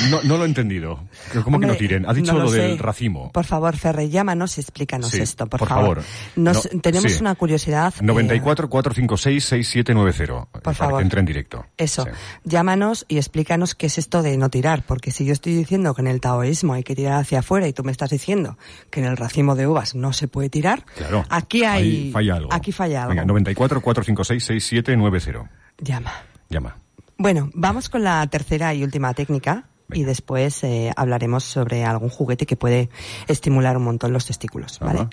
No, 0.09 0.23
no 0.23 0.37
lo 0.37 0.43
he 0.43 0.47
entendido. 0.47 1.03
¿Cómo 1.43 1.59
que 1.59 1.67
no 1.67 1.73
Hombre, 1.73 1.75
tiren? 1.87 2.09
Ha 2.09 2.13
dicho 2.15 2.33
no 2.33 2.39
lo, 2.39 2.49
sé. 2.49 2.57
del 2.61 2.79
racimo. 2.79 3.31
Por 3.31 3.45
favor, 3.45 3.77
Ferre, 3.77 4.09
llámanos 4.09 4.57
y 4.57 4.61
explícanos 4.61 5.11
Sí, 5.11 5.21
esto, 5.21 5.45
por, 5.45 5.59
por 5.59 5.69
favor. 5.69 6.01
Nos- 6.35 6.67
No, 6.73 6.81
tenemos 6.81 7.11
sí. 7.11 7.19
una 7.21 7.35
curiosidad. 7.35 7.93
eh, 7.95 8.03
94 8.03 8.71
456 8.71 9.45
6790. 9.45 10.61
Por 10.63 10.73
favor. 10.73 10.99
Entra 11.03 11.19
en 11.19 11.27
directo. 11.27 11.63
Eso, 11.77 12.05
Sí. 12.05 12.09
llámanos 12.43 13.05
y 13.07 13.17
explícanos 13.17 13.75
qué 13.75 13.85
es 13.85 13.99
esto 13.99 14.23
de 14.23 14.35
no 14.37 14.49
tirar, 14.49 14.81
porque 14.87 15.11
si 15.11 15.25
yo 15.25 15.33
estoy 15.33 15.53
diciendo 15.53 15.93
que 15.93 16.01
en 16.01 16.07
el 16.07 16.21
taoísmo 16.21 16.73
hay 16.73 16.83
que 16.83 16.95
tirar 16.95 17.21
hacia 17.21 17.39
afuera 17.39 17.67
y 17.67 17.73
tú 17.73 17.83
me 17.83 17.91
estás 17.91 18.09
diciendo 18.09 18.57
que 18.89 19.01
en 19.01 19.05
el 19.05 19.15
racimo 19.15 19.53
de 19.55 19.67
uvas 19.67 19.93
no 19.93 20.11
se 20.11 20.27
puede 20.27 20.49
tirar, 20.49 20.85
Claro. 20.95 21.23
aquí 21.29 21.63
hay 21.65 21.83
Ahí 22.07 22.11
falla 22.11 22.35
algo. 22.37 22.51
aquí 22.51 22.71
falla 22.71 23.01
algo. 23.03 23.09
Venga, 23.11 23.25
94 23.25 23.79
456 23.81 24.43
6790. 24.63 25.51
Llama. 25.77 26.13
Llama. 26.49 26.77
Bueno, 27.17 27.49
vamos 27.53 27.89
con 27.89 28.03
la 28.03 28.25
tercera 28.27 28.73
y 28.73 28.83
última 28.83 29.13
técnica 29.13 29.65
y 29.91 30.03
después 30.03 30.63
eh, 30.63 30.91
hablaremos 30.95 31.43
sobre 31.43 31.83
algún 31.83 32.09
juguete 32.09 32.45
que 32.45 32.55
puede 32.57 32.89
estimular 33.27 33.77
un 33.77 33.83
montón 33.83 34.13
los 34.13 34.25
testículos, 34.25 34.79
¿vale? 34.79 34.99
Ajá. 35.01 35.09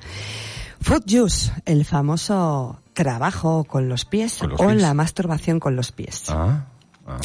Foot 0.81 1.05
juice, 1.11 1.53
el 1.65 1.85
famoso 1.85 2.81
trabajo 2.93 3.65
con 3.65 3.89
los 3.89 4.05
pies 4.05 4.39
Con 4.39 4.51
los 4.51 4.61
o 4.61 4.67
pies. 4.69 4.83
la 4.83 4.93
masturbación 4.93 5.61
con 5.61 5.77
los 5.77 5.93
pies. 5.93 6.25
Ah. 6.29 6.67
ah. 7.07 7.19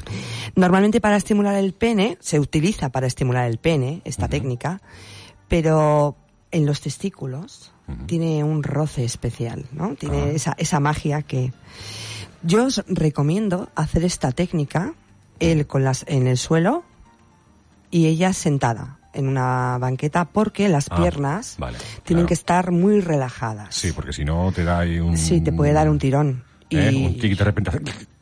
Normalmente 0.56 1.02
para 1.02 1.18
estimular 1.18 1.56
el 1.56 1.74
pene, 1.74 2.18
se 2.22 2.40
utiliza 2.40 2.90
para 2.90 3.08
estimular 3.08 3.50
el 3.50 3.58
pene 3.58 4.02
esta 4.06 4.28
técnica, 4.30 4.82
pero 5.50 6.16
en 6.52 6.66
los 6.66 6.80
testículos 6.82 7.74
tiene 8.06 8.44
un 8.44 8.62
roce 8.62 9.04
especial, 9.04 9.66
¿no? 9.72 9.96
Tiene 9.96 10.22
Ah. 10.22 10.32
esa, 10.32 10.56
esa 10.58 10.80
magia 10.80 11.24
que... 11.24 11.52
Yo 12.44 12.66
os 12.66 12.84
recomiendo 12.88 13.70
hacer 13.76 14.04
esta 14.04 14.32
técnica, 14.32 14.94
él 15.40 15.68
con 15.68 15.84
las, 15.84 16.06
en 16.08 16.28
el 16.28 16.38
suelo 16.38 16.84
y 17.92 18.08
ella 18.08 18.34
sentada 18.34 18.98
en 19.14 19.28
una 19.28 19.78
banqueta 19.80 20.26
porque 20.26 20.70
las 20.70 20.88
Ah, 20.92 20.98
piernas 20.98 21.56
vale, 21.58 21.78
tienen 22.04 22.22
claro. 22.22 22.28
que 22.28 22.34
estar 22.36 22.72
muy 22.72 23.02
relajadas. 23.02 23.74
Sí, 23.76 23.92
porque 23.92 24.14
si 24.14 24.24
no 24.24 24.52
te 24.54 24.64
da 24.64 24.80
ahí 24.80 25.00
un... 25.00 25.18
Sí, 25.18 25.42
te 25.42 25.52
puede 25.52 25.74
dar 25.74 25.90
un 25.90 25.98
tirón. 26.00 26.44
Y, 26.70 26.78
¿eh? 26.78 27.06
Un 27.08 27.18
tic 27.20 27.38
de 27.38 27.44
repente... 27.44 27.72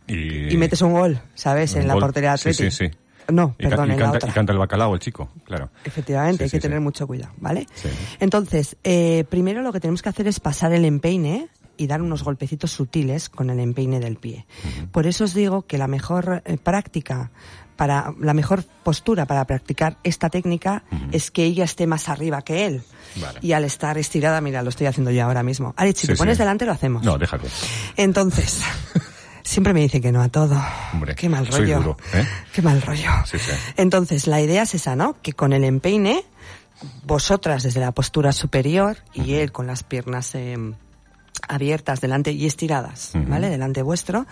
Y, 0.07 0.53
y 0.53 0.57
metes 0.57 0.81
un 0.81 0.93
gol, 0.93 1.19
¿sabes? 1.35 1.73
un 1.75 1.81
en 1.81 1.87
la 1.89 1.95
portería 1.95 2.31
de 2.31 2.37
Sí, 2.37 2.53
sí, 2.53 2.71
sí. 2.71 2.89
No, 3.29 3.55
Y, 3.59 3.63
perdón, 3.67 3.89
y 3.89 3.91
en 3.91 3.99
la 3.99 4.03
canta, 4.05 4.17
otra. 4.19 4.29
y 4.29 4.31
canta 4.31 4.53
el 4.53 4.57
bacalao 4.59 4.93
el 4.93 5.01
chico, 5.01 5.29
claro. 5.43 5.69
Efectivamente, 5.83 6.37
Sí, 6.37 6.43
hay 6.43 6.49
sí, 6.49 6.57
que 6.57 6.61
tener 6.61 6.79
mucho 6.79 7.05
cuidado, 7.05 7.33
¿vale? 7.39 7.67
Sí. 7.75 7.89
Entonces, 8.21 8.77
eh, 8.85 9.25
primero 9.29 9.61
lo 9.63 9.73
que 9.73 9.81
tenemos 9.81 10.01
que 10.01 10.07
hacer 10.07 10.29
es 10.29 10.39
pasar 10.39 10.71
el 10.71 10.85
empeine 10.85 11.49
y 11.77 11.87
dar 11.87 12.01
unos 12.01 12.23
golpecitos 12.23 12.71
sutiles 12.71 13.29
con 13.29 13.49
el 13.49 13.59
empeine 13.59 13.99
del 13.99 14.17
pie. 14.17 14.45
Por 14.91 15.07
eso 15.07 15.23
os 15.25 15.33
digo 15.33 15.63
que 15.67 15.77
la 15.77 15.87
mejor 15.87 16.41
eh, 16.45 16.57
práctica 16.57 17.31
para 17.75 18.13
la 18.19 18.33
mejor 18.33 18.63
postura 18.83 19.27
para 19.27 19.45
practicar 19.45 19.97
esta 20.03 20.29
técnica 20.31 20.83
es 21.11 21.29
que 21.29 21.43
ella 21.43 21.63
esté 21.63 21.85
más 21.85 22.09
arriba 22.09 22.41
que 22.41 22.65
él. 22.65 22.81
Vale. 23.21 23.39
Y 23.43 23.51
al 23.51 23.65
estar 23.65 23.97
estirada, 23.99 24.41
mira, 24.41 24.63
lo 24.63 24.69
estoy 24.69 24.87
haciendo 24.87 25.11
yo 25.11 25.23
ahora 25.23 25.43
mismo. 25.43 25.75
Alex, 25.77 25.99
si 25.99 26.07
Sí, 26.07 26.13
te 26.13 26.17
pones 26.17 26.37
sí. 26.37 26.39
delante 26.39 26.65
lo 26.65 26.71
hacemos. 26.71 27.03
No, 27.03 27.19
déjalo. 27.19 27.43
Entonces, 27.95 28.61
siempre 29.43 29.73
me 29.73 29.81
dice 29.81 30.01
que 30.01 30.11
no 30.11 30.23
a 30.23 30.29
todo. 30.29 30.59
Hombre, 30.91 31.13
Qué 31.13 31.29
mal 31.29 31.45
soy 31.51 31.61
rollo. 31.65 31.77
duro, 31.77 31.97
¿eh? 32.15 32.25
Qué 32.51 32.63
mal 32.63 32.81
rollo. 32.81 33.11
Sí. 33.25 33.37
Entonces, 33.75 34.25
la 34.25 34.41
idea 34.41 34.63
es 34.63 34.73
esa, 34.73 34.95
¿no? 34.95 35.21
Que 35.21 35.33
con 35.33 35.53
el 35.53 35.63
empeine, 35.63 36.25
vosotras 37.03 37.61
desde 37.61 37.79
la 37.79 37.91
postura 37.91 38.31
superior 38.31 38.97
y 39.13 39.33
él 39.35 39.51
con 39.51 39.67
las 39.67 39.83
piernas 39.83 40.33
eh, 40.35 40.57
abiertas 41.47 42.01
delante 42.01 42.31
y 42.31 42.45
estiradas. 42.45 43.11
¿vale? 43.13 43.49
Delante 43.49 43.81
vuestro, 43.81 44.25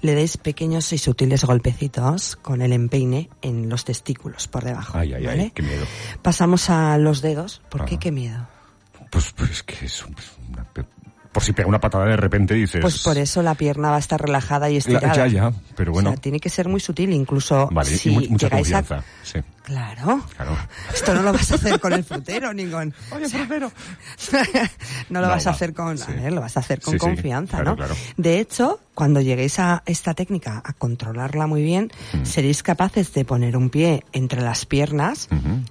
le 0.00 0.14
deis 0.14 0.36
pequeños 0.36 0.92
y 0.92 0.98
sutiles 0.98 1.44
golpecitos 1.44 2.36
con 2.36 2.62
el 2.62 2.72
empeine 2.72 3.30
en 3.42 3.68
los 3.68 3.84
testículos 3.84 4.48
por 4.48 4.64
debajo. 4.64 4.98
Ay, 4.98 5.14
ay, 5.14 5.24
¿vale? 5.26 5.42
ay, 5.44 5.50
qué 5.54 5.62
miedo. 5.62 5.84
Pasamos 6.22 6.70
a 6.70 6.96
los 6.98 7.22
dedos. 7.22 7.62
¿Por 7.68 7.84
qué 7.84 7.94
Ajá. 7.94 8.00
qué 8.00 8.12
miedo? 8.12 8.46
Pues, 9.10 9.32
pues 9.36 9.50
es 9.50 9.62
que 9.62 9.84
es 9.86 10.04
un- 10.04 10.14
es 10.18 10.30
una 10.50 10.66
por 11.32 11.42
si 11.42 11.54
pega 11.54 11.66
una 11.66 11.80
patada 11.80 12.04
de 12.04 12.16
repente 12.18 12.52
dices... 12.52 12.82
Pues 12.82 13.02
por 13.02 13.16
eso 13.16 13.40
la 13.42 13.54
pierna 13.54 13.88
va 13.88 13.96
a 13.96 14.00
estar 14.00 14.20
relajada 14.20 14.68
y 14.68 14.74
La- 14.74 14.78
estirada. 14.80 15.14
ya, 15.14 15.26
ya, 15.28 15.52
pero 15.74 15.90
bueno. 15.92 16.10
O 16.10 16.12
sea, 16.12 16.20
tiene 16.20 16.38
que 16.38 16.50
ser 16.50 16.68
muy 16.68 16.78
sutil, 16.78 17.10
incluso 17.14 17.70
Vale, 17.72 17.88
si 17.88 18.10
y 18.10 18.12
mu- 18.12 18.20
mucha 18.32 18.48
llegáis 18.48 18.70
a- 18.74 18.76
confianza. 18.82 19.04
Sí, 19.22 19.38
Claro. 19.62 20.20
claro. 20.36 20.56
Esto 20.92 21.14
no 21.14 21.22
lo 21.22 21.32
vas 21.32 21.52
a 21.52 21.54
hacer 21.54 21.78
con 21.78 21.92
el 21.92 22.02
frutero 22.04 22.52
ni 22.52 22.66
con... 22.66 22.92
Oye, 23.12 23.28
frutero. 23.28 23.70
no 25.10 25.20
lo 25.20 25.26
No, 25.28 25.32
vas 25.32 25.46
a 25.46 25.50
hacer 25.50 25.72
con... 25.72 25.96
sí. 25.98 26.04
A 26.08 26.20
ver, 26.22 26.32
lo 26.32 26.40
vas 26.40 26.56
a 26.56 26.60
hacer 26.60 26.80
con 26.80 26.92
Sí, 26.94 26.98
sí, 26.98 27.06
confianza, 27.06 27.56
claro, 27.58 27.70
¿no? 27.70 27.76
claro. 27.76 27.94
De 28.16 28.40
hecho, 28.40 28.80
cuando 28.94 29.20
lleguéis 29.20 29.58
a 29.58 29.82
esta 29.86 30.14
técnica, 30.14 30.60
a 30.64 30.72
controlarla 30.72 31.46
muy 31.46 31.62
bien, 31.62 31.90
Mm. 32.12 32.24
seréis 32.24 32.62
capaces 32.62 33.12
de 33.14 33.24
poner 33.24 33.56
un 33.56 33.70
pie 33.70 34.04
entre 34.12 34.42
las 34.42 34.66
piernas, 34.66 35.28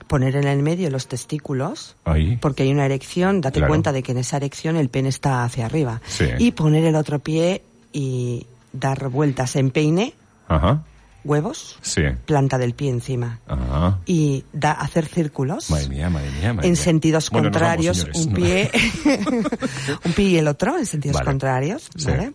poner 0.07 0.35
en 0.37 0.47
el 0.47 0.63
medio 0.63 0.89
los 0.89 1.07
testículos, 1.07 1.95
Ahí. 2.05 2.37
porque 2.37 2.63
hay 2.63 2.71
una 2.71 2.85
erección, 2.85 3.41
date 3.41 3.65
cuenta 3.67 3.91
de 3.91 4.03
que 4.03 4.13
en 4.13 4.19
esa 4.19 4.37
erección 4.37 4.75
el 4.77 4.89
pene 4.89 5.09
está 5.09 5.43
hacia 5.43 5.65
arriba. 5.65 6.01
Sí. 6.07 6.25
Y 6.39 6.51
poner 6.51 6.85
el 6.85 6.95
otro 6.95 7.19
pie 7.19 7.61
y 7.93 8.47
dar 8.73 9.09
vueltas 9.09 9.55
en 9.57 9.69
peine, 9.71 10.13
Ajá. 10.47 10.83
Huevos, 11.23 11.77
Sí. 11.81 12.01
planta 12.25 12.57
del 12.57 12.73
pie 12.73 12.89
encima. 12.89 13.39
Ajá. 13.47 13.99
Y 14.05 14.43
da, 14.53 14.71
hacer 14.71 15.05
círculos 15.07 15.69
Madre 15.69 15.87
mía, 15.89 16.09
madre 16.09 16.31
mía, 16.31 16.53
madre 16.53 16.67
en 16.69 16.75
sentidos 16.75 17.29
Bueno, 17.29 17.49
nos 17.49 17.61
vamos, 17.61 17.87
contrarios, 17.87 18.25
un 18.25 18.33
pie, 18.33 18.71
un 20.05 20.13
pie 20.13 20.25
y 20.29 20.37
el 20.37 20.47
otro 20.47 20.77
en 20.77 20.85
sentidos 20.85 21.15
Vale. 21.15 21.25
contrarios, 21.25 21.89
Sí. 21.95 22.07
¿vale? 22.07 22.33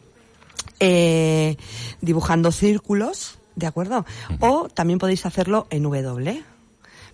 Eh, 0.80 1.56
dibujando 2.00 2.52
círculos, 2.52 3.38
¿de 3.54 3.66
acuerdo? 3.66 4.04
O 4.40 4.68
también 4.68 4.98
podéis 4.98 5.24
hacerlo 5.26 5.66
en 5.70 5.82
W. 5.84 6.42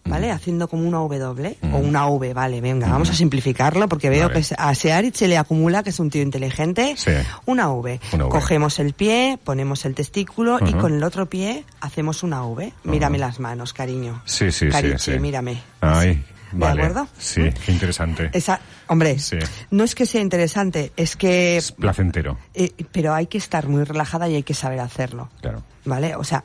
¿Vale? 0.04 0.30
Haciendo 0.32 0.66
como 0.68 0.86
una 0.86 0.98
W 0.98 1.56
o 1.72 1.76
una 1.78 2.06
V, 2.08 2.34
vale, 2.34 2.60
venga, 2.60 2.88
vamos 2.88 3.08
a 3.10 3.14
simplificarlo 3.14 3.88
porque 3.88 4.10
veo 4.10 4.28
Vale. 4.28 4.42
que 4.42 4.54
a 4.58 4.74
Searit 4.74 5.14
se 5.14 5.28
le 5.28 5.38
acumula 5.38 5.82
que 5.82 5.90
es 5.90 6.00
un 6.00 6.10
tío 6.10 6.22
inteligente. 6.22 6.94
Sí. 6.96 7.12
Una 7.46 7.70
v. 7.72 8.00
Una 8.12 8.24
V. 8.26 8.30
Cogemos 8.30 8.78
el 8.80 8.94
pie, 8.94 9.38
ponemos 9.42 9.84
el 9.84 9.94
testículo 9.94 10.58
y 10.66 10.72
con 10.74 10.92
el 10.94 11.04
otro 11.04 11.26
pie 11.26 11.64
hacemos 11.80 12.22
una 12.24 12.44
V. 12.44 12.72
Mírame 12.84 13.18
las 13.18 13.38
manos, 13.40 13.72
cariño. 13.72 14.20
Sí, 14.24 14.50
sí, 14.50 14.68
sí, 14.98 15.18
mírame. 15.20 15.62
Ay, 15.80 16.24
¿De 16.50 16.58
vale. 16.58 16.82
acuerdo? 16.82 17.08
Sí, 17.16 17.42
qué 17.64 17.72
interesante. 17.72 18.28
Esa, 18.34 18.60
hombre, 18.88 19.18
Sí. 19.18 19.38
no 19.70 19.84
es 19.84 19.94
que 19.94 20.04
sea 20.04 20.20
interesante, 20.20 20.92
es 20.96 21.16
que... 21.16 21.56
Es 21.56 21.72
placentero, 21.72 22.36
eh, 22.54 22.72
pero 22.92 23.14
hay 23.14 23.26
que 23.26 23.38
estar 23.38 23.68
muy 23.68 23.84
relajada 23.84 24.28
y 24.28 24.34
hay 24.34 24.42
que 24.42 24.52
saber 24.52 24.80
hacerlo, 24.80 25.30
claro. 25.40 25.62
¿vale? 25.86 26.14
O 26.16 26.24
sea, 26.24 26.44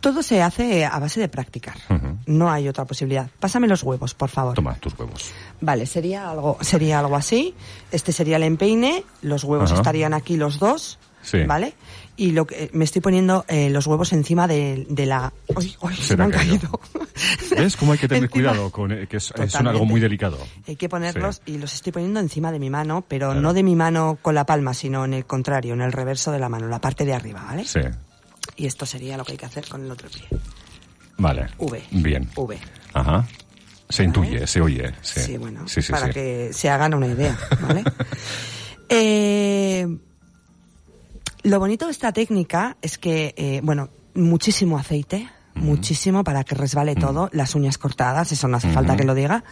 todo 0.00 0.22
se 0.22 0.42
hace 0.42 0.84
a 0.84 0.98
base 0.98 1.20
de 1.20 1.28
practicar. 1.28 1.76
No 2.26 2.50
hay 2.50 2.68
otra 2.68 2.84
posibilidad. 2.84 3.28
Pásame 3.40 3.66
los 3.66 3.82
huevos, 3.82 4.14
por 4.14 4.28
favor. 4.28 4.54
Toma 4.54 4.74
tus 4.74 4.98
huevos. 4.98 5.30
Vale, 5.60 5.86
sería 5.86 6.30
algo, 6.30 6.58
sería 6.60 6.98
algo 7.00 7.16
así. 7.16 7.54
Este 7.90 8.12
sería 8.12 8.36
el 8.36 8.42
empeine, 8.44 9.04
los 9.22 9.44
huevos 9.44 9.70
estarían 9.72 10.14
aquí 10.14 10.36
los 10.36 10.58
dos, 10.58 10.98
Sí. 11.20 11.42
¿vale? 11.44 11.74
Y 12.16 12.30
lo 12.30 12.46
que 12.46 12.70
me 12.72 12.84
estoy 12.84 13.02
poniendo 13.02 13.44
eh, 13.48 13.70
los 13.70 13.86
huevos 13.86 14.12
encima 14.12 14.46
de, 14.48 14.86
de 14.88 15.04
la. 15.06 15.32
¡Uy, 15.54 15.76
uy! 15.82 15.94
Se, 15.96 16.02
Se 16.02 16.16
me 16.16 16.24
han 16.24 16.32
ha 16.32 16.36
caído. 16.36 16.80
¿Ves 17.56 17.76
cómo 17.76 17.92
hay 17.92 17.98
que 17.98 18.08
tener 18.08 18.24
Encima- 18.30 18.30
cuidado 18.52 18.70
con 18.70 18.92
eh, 18.92 19.06
que 19.08 19.18
es, 19.18 19.32
es 19.36 19.54
un 19.56 19.66
algo 19.66 19.84
muy 19.84 20.00
delicado? 20.00 20.38
Hay 20.66 20.76
que 20.76 20.88
ponerlos 20.88 21.36
Sí. 21.44 21.52
y 21.54 21.58
los 21.58 21.74
estoy 21.74 21.92
poniendo 21.92 22.20
encima 22.20 22.50
de 22.52 22.58
mi 22.60 22.70
mano, 22.70 23.04
pero 23.06 23.26
Claro. 23.28 23.40
no 23.40 23.52
de 23.52 23.62
mi 23.62 23.74
mano 23.76 24.18
con 24.22 24.34
la 24.34 24.46
palma, 24.46 24.74
sino 24.74 25.04
en 25.04 25.12
el 25.14 25.26
contrario, 25.26 25.74
en 25.74 25.82
el 25.82 25.92
reverso 25.92 26.30
de 26.32 26.38
la 26.38 26.48
mano, 26.48 26.68
la 26.68 26.80
parte 26.80 27.04
de 27.04 27.14
arriba, 27.14 27.42
¿vale? 27.44 27.64
Sí. 27.64 27.80
Y 28.56 28.66
esto 28.66 28.86
sería 28.86 29.16
lo 29.16 29.24
que 29.24 29.32
hay 29.32 29.38
que 29.38 29.46
hacer 29.46 29.66
con 29.68 29.84
el 29.84 29.90
otro 29.90 30.08
pie. 30.08 30.24
Vale. 31.18 31.48
V. 31.58 31.82
Bien. 31.90 32.28
V. 32.34 32.58
Ajá. 32.94 33.26
Se 33.88 34.04
intuye, 34.04 34.46
se 34.46 34.60
oye. 34.60 34.92
Sí, 35.00 35.20
Sí, 35.20 35.36
bueno, 35.38 35.66
Sí, 35.66 35.80
sí, 35.80 35.92
para 35.92 36.10
que 36.10 36.50
se 36.52 36.68
hagan 36.68 36.94
una 36.94 37.06
idea, 37.06 37.38
¿vale? 37.60 37.84
Eh, 38.90 39.86
lo 41.42 41.60
bonito 41.60 41.84
de 41.84 41.92
esta 41.92 42.10
técnica 42.10 42.78
es 42.80 42.96
que, 42.96 43.34
eh, 43.36 43.60
bueno, 43.62 43.90
muchísimo 44.14 44.78
aceite, 44.78 45.28
muchísimo 45.54 46.24
para 46.24 46.42
que 46.42 46.54
resbale 46.54 46.94
todo, 46.94 47.28
las 47.32 47.54
uñas 47.54 47.76
cortadas, 47.76 48.32
eso 48.32 48.48
no 48.48 48.56
hace 48.56 48.70
falta 48.70 48.96
que 48.96 49.04
lo 49.04 49.14
diga. 49.14 49.44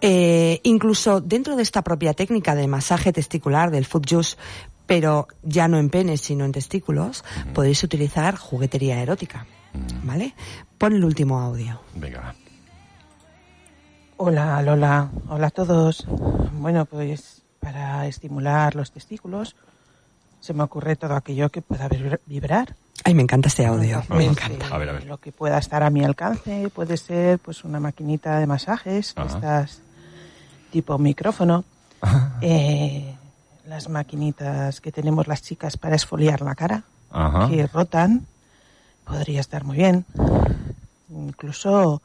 Eh, 0.00 0.60
incluso 0.64 1.20
dentro 1.20 1.54
de 1.54 1.62
esta 1.62 1.82
propia 1.82 2.14
técnica 2.14 2.54
de 2.54 2.66
masaje 2.66 3.12
testicular 3.12 3.70
del 3.70 3.84
foot 3.84 4.08
juice, 4.08 4.36
pero 4.92 5.26
ya 5.42 5.68
no 5.68 5.78
en 5.78 5.88
penes, 5.88 6.20
sino 6.20 6.44
en 6.44 6.52
testículos, 6.52 7.24
podéis 7.54 7.82
utilizar 7.82 8.36
juguetería 8.36 9.00
erótica, 9.00 9.46
¿vale? 10.04 10.34
Pon 10.76 10.92
el 10.92 11.02
último 11.02 11.40
audio. 11.40 11.80
Venga. 11.94 12.34
Hola 14.18 14.60
Lola, 14.60 15.08
hola 15.30 15.46
a 15.46 15.50
todos. 15.50 16.06
Bueno, 16.52 16.84
pues 16.84 17.40
para 17.58 18.06
estimular 18.06 18.74
los 18.74 18.92
testículos 18.92 19.56
se 20.40 20.52
me 20.52 20.62
ocurre 20.62 20.96
todo 20.96 21.16
aquello 21.16 21.48
que 21.48 21.62
pueda 21.62 21.88
vibra- 21.88 22.20
vibrar. 22.26 22.76
Ay, 23.02 23.14
me 23.14 23.22
encanta 23.22 23.48
este 23.48 23.64
audio, 23.64 24.02
me 24.10 24.24
eh, 24.24 24.28
encanta. 24.28 24.66
A 24.66 24.76
ver, 24.76 24.90
a 24.90 24.92
ver. 24.92 25.06
Lo 25.06 25.16
que 25.16 25.32
pueda 25.32 25.56
estar 25.56 25.82
a 25.82 25.88
mi 25.88 26.04
alcance 26.04 26.68
puede 26.68 26.98
ser 26.98 27.38
pues 27.38 27.64
una 27.64 27.80
maquinita 27.80 28.38
de 28.38 28.46
masajes, 28.46 29.14
Ajá. 29.16 29.26
estas 29.36 29.80
tipo 30.70 30.98
micrófono, 30.98 31.64
eh, 32.42 33.11
las 33.66 33.88
maquinitas 33.88 34.80
que 34.80 34.92
tenemos 34.92 35.26
las 35.28 35.42
chicas 35.42 35.76
para 35.76 35.96
esfoliar 35.96 36.40
la 36.42 36.54
cara, 36.54 36.84
Ajá. 37.10 37.48
que 37.48 37.66
rotan, 37.66 38.26
podría 39.04 39.40
estar 39.40 39.64
muy 39.64 39.76
bien. 39.76 40.04
Incluso 41.10 42.02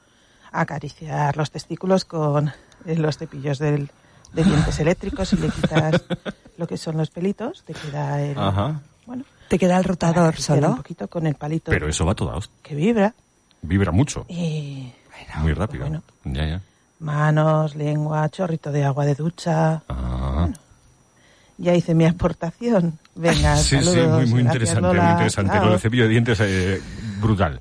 acariciar 0.52 1.38
los 1.38 1.52
testículos 1.52 2.06
con 2.06 2.50
eh, 2.86 2.96
los 2.96 3.18
cepillos 3.18 3.60
del, 3.60 3.90
de 4.34 4.44
dientes 4.44 4.80
eléctricos 4.80 5.34
y 5.34 5.38
le 5.38 5.50
quitas 5.50 6.04
lo 6.58 6.68
que 6.68 6.78
son 6.78 6.98
los 6.98 7.10
pelitos, 7.10 7.64
te 7.64 7.74
queda 7.74 8.22
el... 8.22 8.38
Ajá. 8.38 8.82
Bueno, 9.06 9.24
¿Te 9.48 9.58
queda 9.58 9.78
el 9.78 9.84
rotador 9.86 10.36
solo? 10.36 10.70
Un 10.72 10.78
poquito 10.78 11.08
con 11.08 11.26
el 11.26 11.36
palito 11.36 11.72
Pero 11.72 11.88
eso 11.88 12.06
va 12.06 12.14
toda 12.16 12.36
hostia. 12.36 12.54
que 12.62 12.76
vibra 12.76 13.14
Vibra 13.62 13.92
mucho. 13.92 14.26
y 14.28 14.92
Muy 15.40 15.54
rápido. 15.54 15.86
bueno. 15.86 16.04
Ya, 16.26 16.46
ya. 16.46 16.62
manos, 17.00 17.76
lengua, 17.76 18.28
chorrito 18.30 18.72
de 18.72 18.84
agua 18.84 19.06
de 19.06 19.16
ducha. 19.16 19.82
Ah. 19.88 20.50
Ya 21.60 21.74
hice 21.74 21.96
mi 21.96 22.06
aportación. 22.06 23.00
Venga, 23.16 23.56
Sí, 23.58 23.78
sí, 23.82 24.00
muy, 24.00 24.26
muy 24.28 24.42
interesante, 24.42 24.82
Lola. 24.82 25.02
muy 25.04 25.12
interesante. 25.14 25.52
Chao. 25.54 25.66
Lo 25.66 25.72
del 25.72 25.80
cepillo 25.80 26.04
de 26.04 26.10
dientes, 26.10 26.40
eh, 26.42 26.80
brutal. 27.20 27.60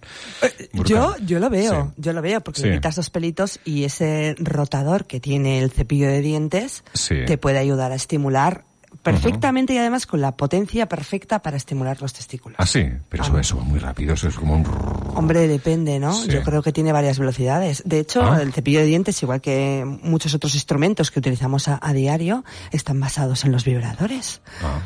Brutal. 0.75 1.17
Yo, 1.19 1.27
yo 1.27 1.39
lo 1.39 1.49
veo, 1.49 1.87
Sí. 1.97 2.03
yo 2.03 2.13
lo 2.13 2.21
veo, 2.21 2.41
porque 2.43 2.61
Sí. 2.61 2.67
le 2.69 2.75
quitas 2.75 2.97
dos 2.97 3.09
pelitos 3.11 3.59
y 3.65 3.85
ese 3.85 4.35
rotador 4.39 5.07
que 5.07 5.19
tiene 5.19 5.61
el 5.61 5.71
cepillo 5.71 6.09
de 6.09 6.21
dientes 6.21 6.85
Sí. 6.93 7.17
te 7.27 7.39
puede 7.39 7.59
ayudar 7.59 7.93
a 7.93 7.95
estimular 7.95 8.65
perfectamente 9.03 9.75
y 9.75 9.79
además 9.79 10.07
con 10.07 10.21
la 10.21 10.37
potencia 10.37 10.89
perfecta 10.89 11.41
para 11.43 11.57
estimular 11.57 12.01
los 12.01 12.13
testículos. 12.13 12.57
Ah, 12.59 12.67
sí, 12.67 12.85
pero 13.09 13.23
eso, 13.25 13.39
eso 13.39 13.57
va 13.57 13.65
muy 13.65 13.79
rápido, 13.79 14.15
eso 14.15 14.29
es 14.29 14.35
como 14.37 14.55
un... 14.55 14.67
Hombre, 15.15 15.47
depende, 15.49 15.99
¿no? 15.99 16.13
Sí. 16.13 16.29
Yo 16.31 16.43
creo 16.43 16.63
que 16.63 16.73
tiene 16.73 16.93
varias 16.93 17.19
velocidades. 17.19 17.83
De 17.87 17.99
hecho, 18.01 18.23
Ah. 18.23 18.41
el 18.43 18.53
cepillo 18.53 18.81
de 18.81 18.87
dientes, 18.87 19.23
igual 19.23 19.41
que 19.41 19.85
muchos 20.03 20.35
otros 20.35 20.55
instrumentos 20.55 21.11
que 21.11 21.19
utilizamos 21.19 21.69
a, 21.69 21.79
a 21.83 21.93
diario, 21.93 22.45
están 22.73 23.01
basados 23.01 23.45
en 23.45 23.53
los 23.53 23.65
vibradores. 23.65 24.41
Ah, 24.63 24.81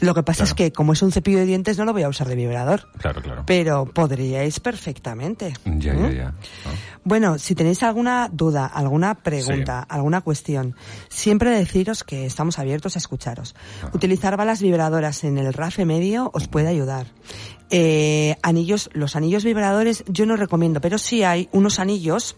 Lo 0.00 0.12
que 0.14 0.22
pasa 0.24 0.38
Claro. 0.38 0.48
es 0.50 0.54
que 0.54 0.72
como 0.72 0.92
es 0.92 1.02
un 1.02 1.12
cepillo 1.12 1.38
de 1.38 1.46
dientes 1.46 1.78
no 1.78 1.84
lo 1.84 1.92
voy 1.92 2.02
a 2.02 2.08
usar 2.08 2.26
de 2.28 2.34
vibrador. 2.34 2.88
Claro, 2.98 3.22
claro. 3.22 3.42
Pero 3.46 3.86
podríais 3.86 4.58
perfectamente. 4.58 5.54
Ya, 5.64 5.94
¿Mm? 5.94 6.02
ya, 6.02 6.10
ya. 6.12 6.24
¿no? 6.30 6.34
Bueno, 7.04 7.38
si 7.38 7.54
tenéis 7.54 7.82
alguna 7.82 8.28
duda, 8.32 8.66
alguna 8.66 9.14
pregunta, 9.14 9.80
alguna 9.80 10.20
cuestión, 10.22 10.74
siempre 11.08 11.50
deciros 11.50 12.02
que 12.02 12.26
estamos 12.26 12.58
abiertos 12.58 12.96
a 12.96 12.98
escucharos. 12.98 13.54
Utilizar 13.92 14.36
balas 14.36 14.60
vibradoras 14.62 15.22
en 15.24 15.38
el 15.38 15.52
RAFE 15.52 15.84
medio 15.84 16.30
os 16.34 16.48
puede 16.48 16.68
ayudar. 16.68 17.06
Eh, 17.70 18.36
anillos, 18.42 18.90
los 18.94 19.16
anillos 19.16 19.44
vibradores 19.44 20.04
yo 20.08 20.26
no 20.26 20.36
recomiendo, 20.36 20.80
pero 20.80 20.98
sí 20.98 21.22
hay 21.24 21.48
unos 21.52 21.78
anillos 21.78 22.36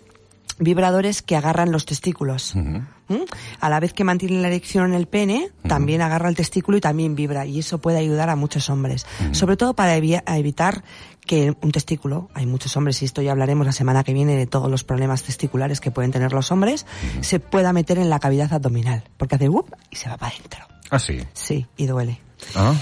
vibradores 0.59 1.23
que 1.23 1.37
agarran 1.37 1.71
los 1.73 1.85
testículos. 1.87 2.55
¿Mm? 2.55 3.17
A 3.61 3.69
la 3.69 3.79
vez 3.81 3.93
que 3.93 4.05
mantiene 4.05 4.41
la 4.41 4.49
erección 4.49 4.87
en 4.87 4.95
el 4.95 5.07
pene, 5.07 5.51
también 5.69 6.03
agarra 6.03 6.29
el 6.29 6.35
testículo 6.37 6.77
y 6.79 6.81
también 6.81 7.15
vibra. 7.15 7.47
Y 7.47 7.61
eso 7.61 7.79
puede 7.79 7.99
ayudar 7.99 8.31
a 8.31 8.37
muchos 8.37 8.69
hombres. 8.71 9.07
Sobre 9.33 9.57
todo 9.57 9.75
para 9.75 9.97
evi- 9.97 10.23
evitar 10.27 10.83
que 11.25 11.55
un 11.61 11.73
testículo, 11.73 12.31
hay 12.35 12.47
muchos 12.47 12.77
hombres, 12.77 13.03
y 13.03 13.05
esto 13.05 13.21
ya 13.23 13.33
hablaremos 13.33 13.67
la 13.67 13.73
semana 13.73 14.03
que 14.05 14.13
viene 14.13 14.37
de 14.37 14.47
todos 14.47 14.71
los 14.71 14.85
problemas 14.85 15.23
testiculares 15.25 15.81
que 15.81 15.91
pueden 15.91 16.11
tener 16.13 16.33
los 16.33 16.51
hombres, 16.53 16.87
se 17.21 17.41
pueda 17.41 17.73
meter 17.73 17.99
en 17.99 18.11
la 18.11 18.19
cavidad 18.21 18.53
abdominal. 18.53 19.05
Porque 19.17 19.35
hace 19.35 19.49
¡up! 19.49 19.67
y 19.91 19.97
se 19.97 20.09
va 20.09 20.17
para 20.17 20.33
adentro. 20.35 20.61
Ah, 20.91 20.99
sí. 20.99 21.19
Sí, 21.33 21.67
y 21.77 21.87
duele. 21.87 22.21
Ah, 22.55 22.75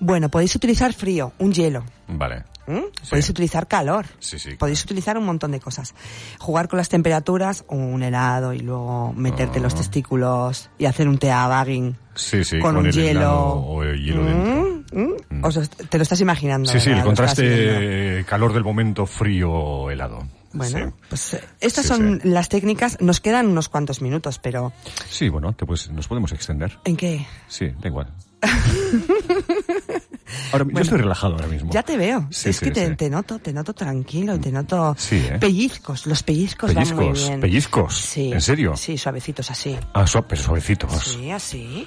Bueno, 0.00 0.28
podéis 0.30 0.54
utilizar 0.56 0.92
frío, 0.94 1.32
un 1.38 1.52
hielo. 1.52 1.84
vale. 2.08 2.44
¿Mm? 2.66 2.76
Sí. 3.02 3.10
Podéis 3.10 3.28
utilizar 3.30 3.66
calor. 3.66 4.06
Sí, 4.20 4.38
sí, 4.38 4.54
Podéis 4.54 4.84
utilizar 4.84 5.18
un 5.18 5.24
montón 5.24 5.50
de 5.50 5.58
cosas. 5.60 5.94
Jugar 6.38 6.68
con 6.68 6.76
las 6.76 6.88
temperaturas, 6.88 7.64
un 7.68 8.02
helado 8.02 8.52
y 8.52 8.60
luego 8.60 9.12
meterte 9.14 9.58
Ah. 9.58 9.62
los 9.62 9.74
testículos 9.74 10.70
y 10.78 10.84
hacer 10.86 11.08
un 11.08 11.18
teabagging 11.18 11.96
Sí, 12.14 12.44
sí, 12.44 12.58
con, 12.60 12.74
con 12.74 12.76
un 12.82 12.86
el 12.86 12.92
hielo. 12.92 13.32
o 13.32 13.82
el 13.82 14.00
hielo. 14.04 14.22
¿Mm? 14.22 14.84
¿Mm? 14.92 15.44
Os 15.44 15.56
lo- 15.56 15.66
te 15.66 15.98
lo 15.98 16.02
estás 16.02 16.20
imaginando. 16.20 16.70
Sí, 16.70 16.78
sí, 16.78 16.90
el 16.90 16.96
¿verdad? 16.96 17.12
Estás 17.12 17.36
viendo. 17.38 17.56
contraste 17.64 18.24
calor 18.26 18.52
del 18.52 18.62
momento, 18.64 19.06
frío, 19.06 19.90
helado. 19.90 20.22
Bueno, 20.54 20.78
Sí. 20.78 20.94
pues 21.08 21.34
eh, 21.34 21.40
estas 21.60 21.84
Sí, 21.86 21.88
son 21.88 22.20
sí. 22.22 22.28
las 22.28 22.48
técnicas. 22.50 23.00
Nos 23.00 23.20
quedan 23.20 23.46
unos 23.48 23.68
cuantos 23.70 24.02
minutos, 24.02 24.38
pero 24.38 24.72
Sí, 25.08 25.30
bueno, 25.30 25.52
te 25.54 25.64
puedes- 25.66 25.90
nos 25.90 26.06
podemos 26.06 26.30
extender. 26.32 26.78
¿en 26.84 26.96
qué? 26.96 27.26
Sí, 27.48 27.68
da 27.80 27.88
igual. 27.88 28.08
Ahora, 30.52 30.66
yo 30.72 30.80
estoy 30.80 30.98
relajado 30.98 31.34
ahora 31.34 31.46
mismo. 31.46 31.70
Ya 31.72 31.82
te 31.82 31.96
veo. 31.96 32.26
Sí, 32.30 32.50
es 32.50 32.56
sí, 32.56 32.64
que 32.66 32.70
te, 32.70 32.88
sí. 32.88 32.96
te 32.96 33.10
noto, 33.10 33.38
te 33.38 33.52
noto 33.52 33.72
tranquilo 33.74 34.38
te 34.40 34.50
noto 34.52 34.96
¿eh? 35.10 35.36
pellizcos. 35.40 36.06
Los 36.06 36.22
pellizcos, 36.22 36.74
van 36.74 36.94
muy 36.96 37.10
bien. 37.12 37.40
pellizcos. 37.40 37.96
Sí. 37.96 38.32
¿En 38.32 38.40
serio? 38.40 38.76
Sí, 38.76 38.96
suavecitos 38.98 39.50
así. 39.50 39.76
Ah, 39.94 40.06
suave, 40.06 40.26
pero 40.30 40.42
suavecitos. 40.42 40.92
Sí, 41.04 41.30
así. 41.30 41.86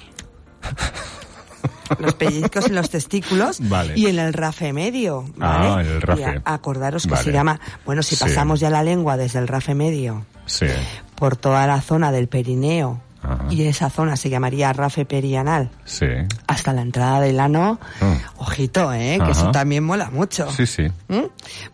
Los 2.00 2.14
pellizcos 2.14 2.66
en 2.66 2.74
los 2.74 2.90
testículos 2.90 3.58
Vale. 3.68 3.92
y 3.96 4.06
en 4.06 4.18
el 4.18 4.32
rafe 4.32 4.72
medio. 4.72 5.24
¿vale? 5.36 5.68
Ah, 5.68 5.80
en 5.82 5.86
el 5.86 6.02
rafe. 6.02 6.24
A- 6.44 6.54
acordaros 6.54 7.04
que 7.04 7.10
Vale. 7.10 7.24
se 7.24 7.32
llama, 7.32 7.60
bueno, 7.84 8.02
si 8.02 8.16
Sí. 8.16 8.24
pasamos 8.24 8.58
ya 8.60 8.70
la 8.70 8.82
lengua 8.82 9.16
desde 9.16 9.38
el 9.38 9.46
rafe 9.48 9.74
medio 9.74 10.26
Sí. 10.46 10.66
por 11.14 11.36
toda 11.36 11.66
la 11.66 11.80
zona 11.80 12.10
del 12.12 12.28
perineo 12.28 13.00
Ajá. 13.22 13.46
y 13.50 13.62
esa 13.64 13.90
zona 13.90 14.16
se 14.16 14.30
llamaría 14.30 14.72
rafe 14.72 15.04
perianal 15.04 15.70
Sí. 15.84 16.06
hasta 16.46 16.72
la 16.72 16.82
entrada 16.82 17.20
del 17.20 17.40
ano, 17.40 17.80
Ah. 18.00 18.16
ojito, 18.38 18.92
¿eh? 18.92 19.18
que 19.24 19.30
eso 19.32 19.50
también 19.50 19.82
mola 19.84 20.10
mucho. 20.10 20.50
Sí, 20.52 20.66
sí. 20.66 20.84
¿Mm? 21.08 21.24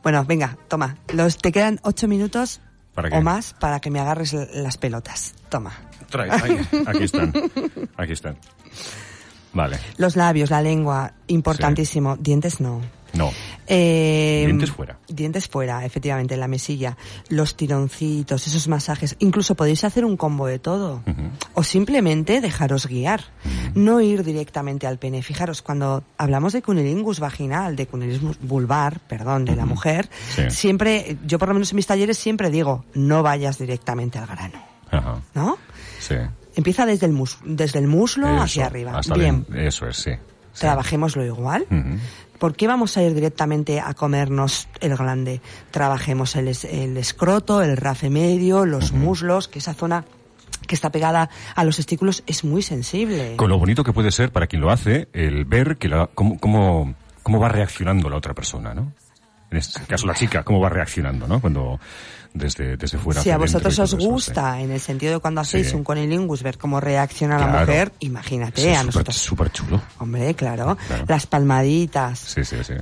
Bueno, 0.02 0.24
venga, 0.24 0.56
toma. 0.68 0.96
Los, 1.12 1.36
te 1.38 1.52
quedan 1.52 1.78
ocho 1.82 2.08
minutos 2.08 2.60
¿Para 2.94 3.10
qué? 3.10 3.16
o 3.16 3.22
más 3.22 3.54
para 3.54 3.80
que 3.80 3.90
me 3.90 4.00
agarres 4.00 4.32
las 4.54 4.76
pelotas. 4.78 5.34
Toma. 5.48 5.72
Trae. 6.10 6.30
Aquí 6.86 7.04
están. 7.04 7.32
Aquí 7.96 8.12
están. 8.12 8.36
Vale. 9.54 9.78
Los 9.98 10.16
labios, 10.16 10.50
la 10.50 10.62
lengua, 10.62 11.12
importantísimo. 11.26 12.16
Dientes 12.16 12.60
no. 12.60 12.80
No. 13.14 13.30
Eh, 13.66 14.42
Dientes 14.46 14.70
fuera. 14.72 14.98
Dientes 15.08 15.48
fuera, 15.48 15.84
efectivamente, 15.84 16.34
en 16.34 16.40
la 16.40 16.48
mesilla. 16.48 16.96
Los 17.28 17.56
tironcitos, 17.56 18.46
esos 18.46 18.68
masajes. 18.68 19.16
Incluso 19.18 19.54
podéis 19.54 19.84
hacer 19.84 20.04
un 20.04 20.16
combo 20.16 20.46
de 20.46 20.58
todo. 20.58 21.02
O 21.54 21.62
simplemente 21.62 22.40
dejaros 22.40 22.86
guiar. 22.86 23.24
No 23.74 24.00
ir 24.00 24.24
directamente 24.24 24.86
al 24.86 24.98
pene. 24.98 25.22
Fijaros, 25.22 25.62
cuando 25.62 26.02
hablamos 26.18 26.52
de 26.52 26.62
cunilingus 26.62 27.20
vaginal, 27.20 27.76
de 27.76 27.86
cunilingus 27.86 28.38
vulvar, 28.40 29.00
perdón, 29.00 29.44
de 29.44 29.56
la 29.56 29.66
mujer, 29.66 30.08
Sí. 30.34 30.42
siempre, 30.50 31.16
yo 31.26 31.38
por 31.38 31.48
lo 31.48 31.54
menos 31.54 31.70
en 31.72 31.76
mis 31.76 31.86
talleres 31.86 32.18
siempre 32.18 32.50
digo, 32.50 32.84
no 32.94 33.22
vayas 33.22 33.58
directamente 33.58 34.18
al 34.18 34.26
grano. 34.26 34.62
Ajá. 34.90 35.20
¿No? 35.34 35.56
Sí. 36.00 36.16
Empieza 36.54 36.84
desde 36.84 37.06
el, 37.06 37.12
mus- 37.12 37.38
desde 37.44 37.78
el 37.78 37.86
muslo 37.86 38.26
Eso, 38.28 38.42
hacia 38.42 38.66
arriba. 38.66 39.00
Bien, 39.14 39.46
el- 39.52 39.60
eso 39.66 39.86
es, 39.86 39.96
sí. 39.96 40.10
Sí. 40.52 40.60
trabajémoslo 40.60 41.24
igual. 41.24 41.64
¿Por 42.42 42.56
qué 42.56 42.66
vamos 42.66 42.96
a 42.96 43.04
ir 43.04 43.14
directamente 43.14 43.78
a 43.78 43.94
comernos 43.94 44.66
el 44.80 44.96
glande? 44.96 45.40
Trabajemos 45.70 46.34
el, 46.34 46.48
el 46.48 46.96
escroto, 46.96 47.62
el 47.62 47.76
rafe 47.76 48.10
medio, 48.10 48.66
los 48.66 48.90
muslos, 48.90 49.46
que 49.46 49.60
esa 49.60 49.74
zona 49.74 50.04
que 50.66 50.74
está 50.74 50.90
pegada 50.90 51.30
a 51.54 51.62
los 51.62 51.76
testículos 51.76 52.24
es 52.26 52.42
muy 52.42 52.62
sensible. 52.62 53.36
Con 53.36 53.48
lo 53.48 53.60
bonito 53.60 53.84
que 53.84 53.92
puede 53.92 54.10
ser 54.10 54.32
para 54.32 54.48
quien 54.48 54.60
lo 54.60 54.72
hace, 54.72 55.06
el 55.12 55.44
ver 55.44 55.76
que 55.76 55.86
la, 55.86 56.08
cómo, 56.12 56.36
cómo, 56.40 56.96
cómo 57.22 57.38
va 57.38 57.48
reaccionando 57.48 58.10
la 58.10 58.16
otra 58.16 58.34
persona, 58.34 58.74
¿no? 58.74 58.92
En 59.52 59.58
este 59.58 59.80
caso 59.82 60.06
la 60.06 60.14
chica, 60.14 60.42
cómo 60.42 60.58
va 60.60 60.68
reaccionando, 60.68 61.28
¿no? 61.28 61.40
Cuando 61.40 61.78
desde, 62.34 62.76
desde 62.78 62.96
fuera. 62.98 63.20
si 63.22 63.28
a 63.30 63.36
hacia 63.36 63.38
dentro 63.44 63.60
vosotros 63.70 63.78
os 63.92 63.94
gusta, 64.06 64.60
en 64.60 64.70
el 64.72 64.80
sentido 64.80 65.12
de 65.12 65.18
cuando 65.20 65.42
hacéis 65.42 65.68
Sí. 65.68 65.76
un 65.76 65.84
conilingus, 65.84 66.42
ver 66.42 66.56
cómo 66.58 66.80
reacciona 66.80 67.38
la 67.38 67.48
Claro. 67.50 67.66
mujer, 67.66 67.92
sí. 68.00 68.06
imagínate 68.06 68.62
Sí, 68.62 68.68
a 68.68 68.72
súper- 68.76 68.86
nosotros. 68.86 69.16
Súper 69.16 69.52
chulo. 69.52 69.82
Hombre, 69.98 70.34
claro. 70.34 70.76
Claro. 70.88 71.04
Las 71.06 71.26
palmaditas. 71.26 72.18
Sí, 72.18 72.44
sí, 72.44 72.56
sí. 72.64 72.74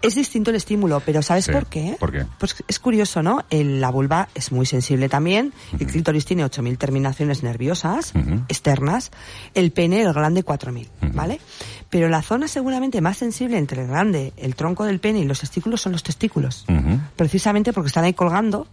Es 0.00 0.14
distinto 0.14 0.50
el 0.50 0.56
estímulo, 0.56 1.00
pero 1.04 1.22
¿sabes 1.22 1.46
Sí. 1.46 1.50
por 1.52 1.66
qué? 1.66 1.96
¿Por 1.98 2.12
qué? 2.12 2.24
Pues 2.38 2.54
es 2.68 2.78
curioso, 2.78 3.20
¿no? 3.20 3.44
El- 3.50 3.80
la 3.80 3.90
vulva 3.90 4.28
es 4.32 4.52
muy 4.52 4.64
sensible 4.64 5.08
también. 5.08 5.52
El 5.76 5.88
clítoris 5.88 6.24
tiene 6.24 6.44
8.000 6.44 6.78
terminaciones 6.78 7.42
nerviosas 7.42 8.12
Ujú. 8.14 8.44
externas. 8.48 9.10
El 9.54 9.72
pene, 9.72 10.02
el 10.02 10.12
glande, 10.12 10.44
4.000, 10.44 10.88
Ujú. 11.02 11.12
¿vale? 11.14 11.40
Pero 11.90 12.08
la 12.08 12.20
zona 12.22 12.48
seguramente 12.48 13.00
más 13.00 13.16
sensible 13.16 13.56
entre 13.56 13.82
el 13.82 13.88
glande, 13.88 14.32
el 14.36 14.54
tronco 14.54 14.84
del 14.84 15.00
pene 15.00 15.20
y 15.20 15.24
los 15.24 15.40
testículos 15.40 15.80
son 15.80 15.92
los 15.92 16.02
testículos. 16.02 16.66
Precisamente 17.16 17.72
porque 17.72 17.88
están 17.88 18.04
ahí 18.04 18.12
colgando. 18.14 18.66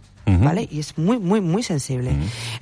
¿vale? 0.44 0.66
Y 0.68 0.80
es 0.80 0.98
muy, 0.98 1.20
muy, 1.20 1.40
muy 1.40 1.62
sensible. 1.62 2.10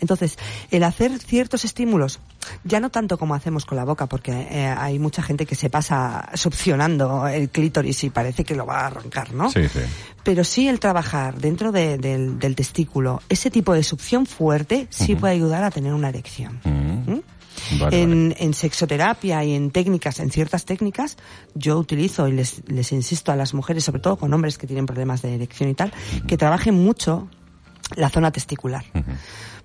Entonces, 0.03 0.37
el 0.71 0.85
hacer 0.85 1.19
ciertos 1.19 1.65
estímulos, 1.65 2.21
ya 2.63 2.79
no 2.79 2.91
tanto 2.91 3.17
como 3.17 3.35
hacemos 3.35 3.65
con 3.65 3.77
la 3.77 3.87
boca, 3.87 4.05
porque 4.07 4.33
eh, 4.51 4.67
hay 4.67 4.99
mucha 4.99 5.23
gente 5.23 5.47
que 5.47 5.55
se 5.55 5.71
pasa 5.71 6.29
succionando 6.35 7.27
el 7.27 7.49
clítoris 7.49 8.05
y 8.05 8.11
parece 8.11 8.45
que 8.45 8.55
lo 8.55 8.67
va 8.67 8.81
a 8.81 8.87
arrancar, 8.89 9.33
¿no? 9.33 9.51
Sí, 9.51 9.67
sí. 9.69 9.81
Pero 10.23 10.45
sí 10.45 10.69
el 10.69 10.79
trabajar 10.79 11.39
dentro 11.39 11.73
de- 11.73 11.97
del, 11.97 12.39
del 12.39 12.55
testículo, 12.55 13.23
ese 13.31 13.51
tipo 13.51 13.73
de 13.73 13.83
succión 13.83 14.27
fuerte, 14.27 14.87
sí 14.91 15.17
puede 15.17 15.33
ayudar 15.33 15.65
a 15.65 15.71
tener 15.71 15.95
una 15.95 16.11
erección. 16.11 16.61
Mm. 16.65 17.21
Vale, 17.79 18.03
en, 18.03 18.29
vale. 18.31 18.45
en 18.45 18.55
sexoterapia 18.55 19.45
y 19.45 19.55
en 19.55 19.71
técnicas, 19.71 20.21
en 20.21 20.31
ciertas 20.31 20.65
técnicas, 20.65 21.17
yo 21.55 21.79
utilizo 21.79 22.29
y 22.29 22.33
les, 22.33 22.63
les 22.69 22.93
insisto 22.93 23.33
a 23.33 23.37
las 23.37 23.55
mujeres, 23.55 23.85
sobre 23.85 24.01
todo 24.01 24.17
con 24.17 24.33
hombres 24.33 24.59
que 24.59 24.67
tienen 24.67 24.87
problemas 24.87 25.23
de 25.23 25.35
erección 25.35 25.69
y 25.69 25.75
tal, 25.75 25.93
que 26.27 26.37
trabajen 26.37 26.75
mucho 26.75 27.29
la 27.97 28.09
zona 28.11 28.31
testicular. 28.31 28.85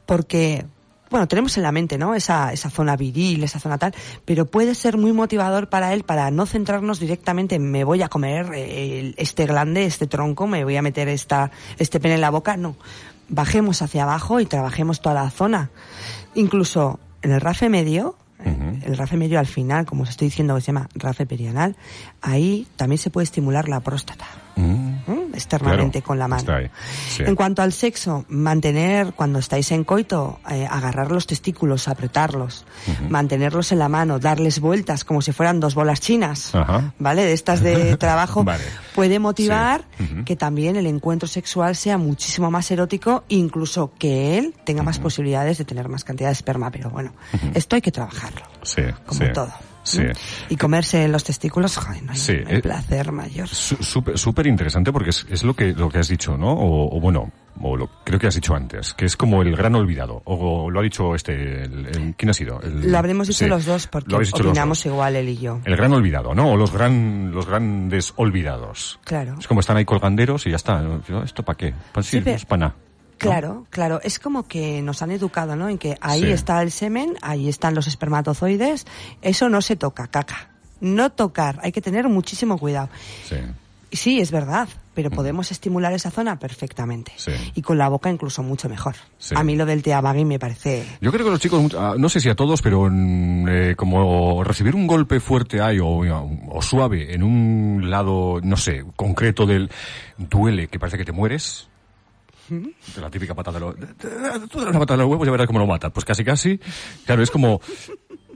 Porque, 0.05 0.65
bueno, 1.09 1.27
tenemos 1.27 1.57
en 1.57 1.63
la 1.63 1.71
mente, 1.71 1.97
¿no? 1.97 2.15
Esa, 2.15 2.51
esa 2.53 2.69
zona 2.69 2.95
viril, 2.95 3.43
esa 3.43 3.59
zona 3.59 3.77
tal, 3.77 3.93
pero 4.25 4.45
puede 4.45 4.75
ser 4.75 4.97
muy 4.97 5.13
motivador 5.13 5.69
para 5.69 5.93
él 5.93 6.03
para 6.03 6.31
no 6.31 6.45
centrarnos 6.45 6.99
directamente 6.99 7.55
en 7.55 7.69
me 7.69 7.83
voy 7.83 8.01
a 8.01 8.09
comer 8.09 8.51
eh, 8.53 9.13
este 9.17 9.45
glande, 9.45 9.85
este 9.85 10.07
tronco, 10.07 10.47
me 10.47 10.63
voy 10.63 10.77
a 10.77 10.81
meter 10.81 11.07
esta, 11.07 11.51
este 11.77 11.99
pene 11.99 12.15
en 12.15 12.21
la 12.21 12.29
boca, 12.29 12.57
no. 12.57 12.75
Bajemos 13.29 13.81
hacia 13.81 14.03
abajo 14.03 14.39
y 14.39 14.45
trabajemos 14.45 15.01
toda 15.01 15.23
la 15.23 15.29
zona. 15.29 15.69
Incluso 16.33 16.99
en 17.21 17.31
el 17.31 17.41
rafe 17.41 17.69
medio, 17.69 18.15
el 18.45 18.97
rafe 18.97 19.17
medio 19.17 19.39
al 19.39 19.47
final, 19.47 19.85
como 19.85 20.03
os 20.03 20.09
estoy 20.09 20.27
diciendo 20.27 20.55
que 20.55 20.61
se 20.61 20.67
llama 20.67 20.87
rafe 20.95 21.25
perianal, 21.25 21.75
ahí 22.21 22.67
también 22.77 22.97
se 22.97 23.09
puede 23.09 23.23
estimular 23.25 23.67
la 23.67 23.81
próstata. 23.81 24.25
Mm. 24.55 24.88
Externamente 25.39 25.99
Claro, 26.01 26.07
con 26.07 26.19
la 26.19 26.27
mano. 26.27 26.39
está 26.41 26.55
ahí, 26.57 26.69
sí. 27.09 27.23
En 27.25 27.35
cuanto 27.35 27.61
al 27.61 27.73
sexo, 27.73 28.25
mantener, 28.29 29.13
cuando 29.13 29.39
estáis 29.39 29.71
en 29.71 29.83
coito, 29.83 30.39
eh, 30.49 30.67
agarrar 30.69 31.11
los 31.11 31.25
testículos, 31.27 31.87
apretarlos, 31.87 32.65
mantenerlos 33.09 33.71
en 33.71 33.79
la 33.79 33.89
mano, 33.89 34.19
darles 34.19 34.59
vueltas 34.59 35.03
como 35.03 35.21
si 35.21 35.31
fueran 35.31 35.59
dos 35.59 35.75
bolas 35.75 35.99
chinas, 36.01 36.53
Ajá. 36.53 36.93
¿vale? 36.99 37.25
De 37.25 37.33
estas 37.33 37.61
de 37.61 37.97
trabajo, 37.97 38.43
Vale. 38.43 38.63
puede 38.95 39.19
motivar 39.19 39.85
Sí. 39.97 40.23
Que 40.25 40.35
también 40.35 40.75
el 40.75 40.85
encuentro 40.87 41.27
sexual 41.27 41.75
sea 41.75 41.97
muchísimo 41.97 42.49
más 42.51 42.69
erótico, 42.71 43.23
incluso 43.29 43.91
que 43.97 44.37
él 44.37 44.53
tenga 44.65 44.83
más 44.83 44.99
posibilidades 44.99 45.57
de 45.57 45.65
tener 45.65 45.89
más 45.89 46.03
cantidad 46.03 46.29
de 46.29 46.33
esperma, 46.33 46.71
pero 46.71 46.89
bueno, 46.89 47.13
esto 47.53 47.75
hay 47.75 47.81
que 47.81 47.91
trabajarlo, 47.91 48.41
Sí, 48.63 48.81
como 49.05 49.19
sí, 49.21 49.27
todo. 49.33 49.51
Sí. 49.83 50.03
Y 50.49 50.55
comerse 50.57 51.07
los 51.07 51.23
testículos, 51.23 51.77
joder, 51.77 52.03
no 52.03 52.11
hay, 52.11 52.17
Sí, 52.17 52.33
no 52.43 52.49
hay 52.49 52.55
eh, 52.57 52.61
placer 52.61 53.11
mayor. 53.11 53.47
Súper 53.47 54.47
interesante 54.47 54.91
porque 54.91 55.09
es, 55.11 55.25
es 55.29 55.43
lo 55.43 55.55
que 55.55 55.73
lo 55.73 55.89
que 55.89 55.99
has 55.99 56.07
dicho, 56.07 56.37
¿no? 56.37 56.51
O, 56.51 56.95
o 56.95 56.99
bueno, 56.99 57.31
o 57.61 57.75
lo, 57.75 57.89
creo 58.03 58.19
que 58.19 58.27
has 58.27 58.35
dicho 58.35 58.53
antes, 58.55 58.93
que 58.93 59.05
es 59.05 59.17
como 59.17 59.41
el 59.41 59.55
gran 59.55 59.75
olvidado. 59.75 60.21
O, 60.25 60.69
lo 60.69 60.79
ha 60.79 60.83
dicho 60.83 61.15
este, 61.15 61.63
el- 61.63 61.87
el- 61.87 62.15
¿quién 62.17 62.29
ha 62.29 62.33
sido? 62.33 62.61
El- 62.61 62.91
Lo 62.91 62.97
habremos 62.97 63.27
dicho 63.27 63.45
sí, 63.45 63.49
los 63.49 63.65
dos 63.65 63.87
porque 63.87 64.15
opinamos 64.15 64.79
dos. 64.79 64.85
igual 64.85 65.15
él 65.15 65.29
y 65.29 65.37
yo. 65.37 65.59
El 65.65 65.75
gran 65.75 65.91
olvidado, 65.93 66.35
¿no? 66.35 66.51
O 66.51 66.57
los 66.57 66.71
gran, 66.71 67.31
los 67.31 67.45
grandes 67.47 68.13
olvidados. 68.17 68.99
Claro. 69.03 69.35
Es 69.39 69.47
como 69.47 69.61
están 69.61 69.77
ahí 69.77 69.85
colganderos 69.85 70.45
y 70.45 70.51
ya 70.51 70.55
está. 70.57 70.83
¿Esto 71.23 71.43
para 71.43 71.57
qué? 71.57 71.73
Pues 71.93 72.05
sí, 72.05 72.21
para 72.47 72.59
nada. 72.59 72.75
Claro, 73.19 73.67
claro. 73.69 73.99
Es 74.03 74.19
como 74.19 74.47
que 74.47 74.81
nos 74.81 75.01
han 75.01 75.11
educado, 75.11 75.55
¿no? 75.55 75.69
En 75.69 75.77
que 75.77 75.97
ahí 76.01 76.21
Sí. 76.21 76.31
está 76.31 76.61
el 76.61 76.71
semen, 76.71 77.15
ahí 77.21 77.47
están 77.49 77.75
los 77.75 77.87
espermatozoides. 77.87 78.85
Eso 79.21 79.49
no 79.49 79.61
se 79.61 79.75
toca, 79.75 80.07
caca. 80.07 80.49
No 80.81 81.11
tocar. 81.11 81.59
Hay 81.61 81.71
que 81.71 81.81
tener 81.81 82.07
muchísimo 82.09 82.57
cuidado. 82.57 82.89
Sí. 83.27 83.35
Sí, 83.91 84.19
es 84.19 84.29
verdad, 84.29 84.69
pero 84.93 85.09
podemos 85.09 85.49
estimular 85.51 85.91
esa 85.93 86.11
zona 86.11 86.37
perfectamente. 86.37 87.11
Sí. 87.15 87.31
Y 87.55 87.63
con 87.63 87.79
la 87.79 87.89
boca 87.89 88.11
incluso 88.11 88.43
mucho 88.43 88.69
mejor. 88.69 88.95
Sí. 89.17 89.33
A 89.35 89.43
mí 89.43 89.55
lo 89.55 89.65
del 89.65 89.81
teabagui 89.81 90.25
me 90.25 90.37
parece... 90.37 90.85
Yo 91.01 91.11
creo 91.11 91.25
que 91.25 91.31
los 91.31 91.39
chicos, 91.39 91.73
ah, 91.75 91.95
no 91.97 92.07
sé 92.07 92.19
si 92.19 92.29
a 92.29 92.35
todos, 92.35 92.61
pero 92.61 92.87
mm, 92.87 93.47
eh, 93.49 93.75
como 93.75 94.43
recibir 94.43 94.75
un 94.75 94.85
golpe 94.85 95.19
fuerte 95.19 95.59
hay 95.59 95.79
o, 95.79 95.87
o 96.49 96.61
suave 96.61 97.15
en 97.15 97.23
un 97.23 97.89
lado, 97.89 98.39
no 98.43 98.57
sé, 98.57 98.85
concreto 98.95 99.47
del 99.47 99.71
duele, 100.19 100.67
que 100.67 100.77
parece 100.77 100.97
que 100.99 101.05
te 101.05 101.11
mueres. 101.11 101.68
De 102.49 103.01
la 103.01 103.09
típica 103.09 103.33
patada 103.35 103.59
de 103.59 103.65
los... 103.65 103.75
Tú 104.49 104.59
una 104.61 104.79
patada 104.79 104.97
de 104.97 105.03
los 105.03 105.11
huevos 105.11 105.25
y 105.25 105.27
ya 105.27 105.31
verás 105.31 105.47
cómo 105.47 105.59
lo 105.59 105.67
mata. 105.67 105.89
Pues 105.89 106.05
casi 106.05 106.23
casi, 106.23 106.59
claro, 107.05 107.21
es 107.23 107.31
como... 107.31 107.61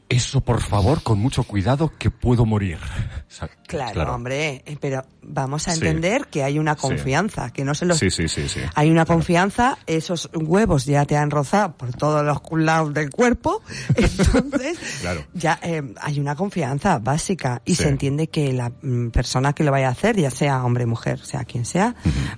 Eso, 0.10 0.41
por 0.41 0.62
favor, 0.62 1.02
con 1.02 1.17
mucho 1.17 1.43
cuidado, 1.43 1.91
que 1.97 2.12
puedo 2.12 2.45
morir. 2.45 2.78
O 2.78 3.32
sea, 3.32 3.49
Claro, 3.65 4.13
hombre, 4.13 4.62
eh, 4.65 4.78
pero 4.80 5.04
vamos 5.23 5.67
a 5.67 5.71
Sí. 5.71 5.80
entender 5.80 6.28
que 6.28 6.43
hay 6.43 6.60
una 6.60 6.76
Sí. 6.76 6.82
confianza, 6.82 7.52
que 7.52 7.63
no 7.63 7.73
se 7.73 7.86
los... 7.86 7.97
Sí, 7.97 8.12
sí, 8.12 8.28
sí, 8.28 8.47
sí. 8.47 8.60
Hay 8.76 8.91
una 8.91 9.06
confianza, 9.06 9.78
esos 9.88 10.30
huevos 10.36 10.86
ya 10.86 11.06
te 11.06 11.17
han 11.17 11.32
rozado 11.32 11.76
por 11.78 11.93
todos 11.93 12.23
los 12.23 12.41
lados 12.62 12.93
del 12.93 13.10
cuerpo, 13.10 13.63
entonces 13.95 14.78
Claro. 15.02 15.26
ya 15.34 15.58
eh, 15.63 15.82
hay 16.02 16.19
una 16.19 16.36
confianza 16.36 16.99
básica 16.99 17.62
y 17.65 17.73
se 17.76 17.88
entiende 17.89 18.28
que 18.28 18.54
la 18.54 18.69
mm, 18.82 19.08
persona 19.10 19.54
que 19.54 19.63
lo 19.63 19.71
vaya 19.71 19.88
a 19.88 19.91
hacer, 19.91 20.17
ya 20.17 20.30
sea 20.30 20.63
hombre, 20.63 20.86
mujer, 20.86 21.19
sea 21.26 21.45
quien 21.45 21.65
sea, 21.65 21.95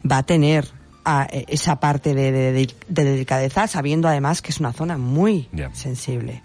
va 0.09 0.19
a 0.19 0.23
tener 0.23 0.71
ah, 1.05 1.27
eh, 1.31 1.45
esa 1.47 1.79
parte 1.79 2.13
de, 2.13 2.31
de- 2.31 2.51
de- 2.51 2.75
de 2.87 3.03
delicadeza, 3.03 3.67
sabiendo 3.67 4.07
además 4.07 4.41
que 4.41 4.51
es 4.51 4.59
una 4.59 4.73
zona 4.73 4.97
muy 4.97 5.47
sensible. 5.73 6.41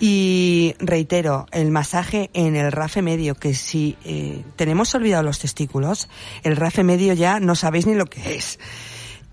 Y 0.00 0.74
reitero, 0.78 1.46
el 1.50 1.70
masaje 1.72 2.30
en 2.32 2.54
el 2.54 2.70
rafe 2.70 3.02
medio, 3.02 3.34
que 3.34 3.54
si 3.54 3.96
eh, 4.04 4.44
tenemos 4.56 4.94
olvidado 4.94 5.24
los 5.24 5.40
testículos, 5.40 6.08
el 6.44 6.54
rafe 6.56 6.84
medio 6.84 7.14
ya 7.14 7.40
no 7.40 7.56
sabéis 7.56 7.86
ni 7.86 7.94
lo 7.94 8.06
que 8.06 8.36
es. 8.36 8.60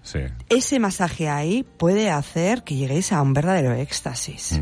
Sí. 0.02 0.20
Ese 0.50 0.80
masaje 0.80 1.30
ahí 1.30 1.64
puede 1.78 2.10
hacer 2.10 2.64
que 2.64 2.76
lleguéis 2.76 3.12
a 3.12 3.22
un 3.22 3.34
verdadero 3.34 3.74
éxtasis. 3.74 4.60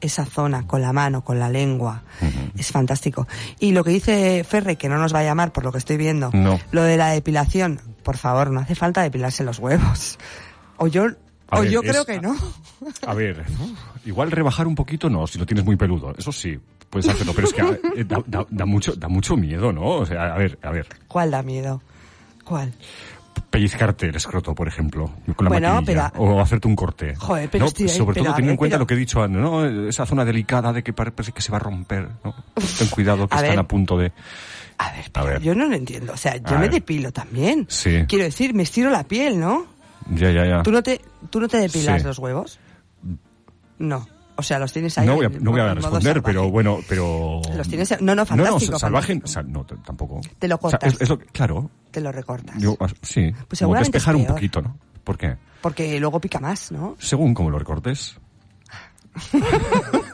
Esa 0.00 0.24
zona, 0.24 0.66
con 0.66 0.80
la 0.80 0.92
mano, 0.92 1.22
con 1.22 1.38
la 1.38 1.50
lengua, 1.50 2.02
es 2.56 2.70
fantástico. 2.72 3.28
Y 3.58 3.72
lo 3.72 3.84
que 3.84 3.90
dice 3.90 4.44
Ferre, 4.44 4.76
que 4.76 4.88
no 4.88 4.96
nos 4.96 5.14
va 5.14 5.18
a 5.18 5.24
llamar 5.24 5.52
por 5.52 5.62
lo 5.64 5.72
que 5.72 5.78
estoy 5.78 5.96
viendo, 5.98 6.30
No. 6.32 6.58
lo 6.72 6.82
de 6.82 6.96
la 6.96 7.08
depilación, 7.10 7.80
por 8.02 8.16
favor, 8.16 8.50
no 8.50 8.60
hace 8.60 8.74
falta 8.74 9.02
depilarse 9.02 9.44
los 9.44 9.58
huevos. 9.58 10.18
O 10.78 10.86
yo, 10.86 11.04
A 11.50 11.58
o 11.58 11.60
ver, 11.62 11.70
yo 11.70 11.80
es- 11.82 11.90
creo 11.90 12.06
que 12.06 12.20
no. 12.20 12.34
A 13.06 13.12
ver, 13.14 13.44
igual 14.06 14.30
rebajar 14.30 14.66
un 14.66 14.74
poquito 14.74 15.10
no, 15.10 15.26
si 15.26 15.38
lo 15.38 15.44
tienes 15.44 15.64
muy 15.66 15.76
peludo. 15.76 16.14
Eso 16.16 16.32
sí, 16.32 16.58
puedes 16.88 17.06
hacerlo, 17.08 17.32
pero 17.34 17.46
es 17.48 17.52
que 17.52 17.60
eh, 18.00 18.04
da, 18.04 18.22
da- 18.26 18.46
da 18.48 18.64
mucho, 18.64 18.94
da 18.96 19.08
mucho 19.08 19.36
miedo, 19.36 19.70
¿no? 19.72 19.82
O 19.84 20.06
sea, 20.06 20.34
a 20.34 20.38
ver, 20.38 20.58
a 20.62 20.70
ver, 20.70 20.86
¿Cuál 21.08 21.30
da 21.30 21.42
miedo? 21.42 21.82
¿Cuál? 22.44 22.72
Pellizcarte 23.48 24.06
el 24.06 24.16
escroto, 24.16 24.54
por 24.54 24.68
ejemplo, 24.68 25.10
con 25.36 25.44
la 25.44 25.48
Bueno, 25.50 25.82
pero- 25.84 26.10
o 26.16 26.40
hacerte 26.40 26.68
un 26.68 26.76
corte. 26.76 27.14
Joder, 27.16 27.48
pero 27.50 27.64
no, 27.66 27.70
ahí, 27.78 27.88
sobre 27.88 28.20
todo 28.20 28.30
a 28.30 28.34
teniendo 28.36 28.50
en 28.52 28.56
cuenta 28.56 28.74
pero- 28.74 28.82
lo 28.82 28.86
que 28.86 28.94
he 28.94 28.96
dicho 28.98 29.22
antes, 29.22 29.40
¿no? 29.40 29.64
Esa 29.88 30.06
zona 30.06 30.24
delicada 30.24 30.72
de 30.72 30.82
que 30.82 30.92
parece 30.92 31.32
que 31.32 31.40
se 31.42 31.50
va 31.52 31.56
a 31.58 31.60
romper, 31.60 32.08
¿no? 32.24 32.34
Ten 32.78 32.88
cuidado 32.88 33.26
que 33.28 33.34
A 33.34 33.38
están 33.38 33.50
ver. 33.50 33.58
a 33.58 33.68
punto 33.68 33.96
de... 33.98 34.12
A 34.78 34.92
ver, 34.92 35.04
A 35.06 35.10
pero 35.12 35.26
ver. 35.26 35.42
yo 35.42 35.54
no 35.54 35.66
lo 35.66 35.74
entiendo. 35.76 36.12
O 36.12 36.16
sea, 36.16 36.36
yo 36.36 36.48
A 36.48 36.52
me 36.52 36.60
ver. 36.62 36.70
depilo 36.70 37.12
también. 37.12 37.66
Sí. 37.68 38.04
Quiero 38.08 38.24
decir, 38.24 38.54
me 38.54 38.62
estiro 38.62 38.88
la 38.90 39.04
piel, 39.04 39.38
¿no? 39.38 39.66
Ya, 40.14 40.30
ya, 40.30 40.46
ya. 40.46 40.62
¿Tú 40.62 40.72
no 40.72 40.82
te, 40.82 41.00
tú 41.28 41.38
no 41.40 41.48
te 41.48 41.58
depilas 41.58 42.00
Sí. 42.00 42.06
los 42.06 42.18
huevos? 42.18 42.58
No. 43.78 44.06
O 44.40 44.42
sea, 44.42 44.58
los 44.58 44.72
tienes 44.72 44.96
ahí. 44.98 45.06
No 45.06 45.14
voy 45.16 45.26
a, 45.26 45.28
no 45.28 45.50
voy 45.52 45.60
a 45.60 45.74
responder, 45.74 46.02
salvaje. 46.14 46.20
pero 46.22 46.50
bueno, 46.50 46.78
pero... 46.88 47.40
Los 47.56 47.68
tienes... 47.68 48.00
No, 48.00 48.14
no, 48.14 48.26
fantástico. 48.26 48.72
No, 48.72 48.72
no, 48.72 48.78
salvaje, 48.78 49.20
sal- 49.24 49.52
no, 49.52 49.64
tampoco. 49.64 50.20
Te 50.38 50.48
lo 50.48 50.56
O 50.56 50.70
sea, 50.70 50.78
cortas. 50.78 50.94
es- 50.94 51.00
es 51.02 51.08
lo 51.08 51.18
que- 51.18 51.26
claro, 51.26 51.70
Te 51.90 52.00
lo 52.00 52.10
recortas. 52.10 52.56
yo, 52.58 52.76
ah, 52.80 52.88
sí, 53.02 53.32
Pues 53.48 53.58
seguramente 53.58 53.96
despejar 53.98 54.16
es 54.16 54.20
un 54.22 54.26
poquito, 54.26 54.62
¿no? 54.62 54.76
¿Por 55.04 55.16
qué? 55.18 55.36
Porque 55.60 56.00
luego 56.00 56.20
pica 56.20 56.40
más, 56.40 56.72
¿no? 56.72 56.96
Según 56.98 57.34
como 57.34 57.50
lo 57.50 57.58
recortes. 57.58 58.18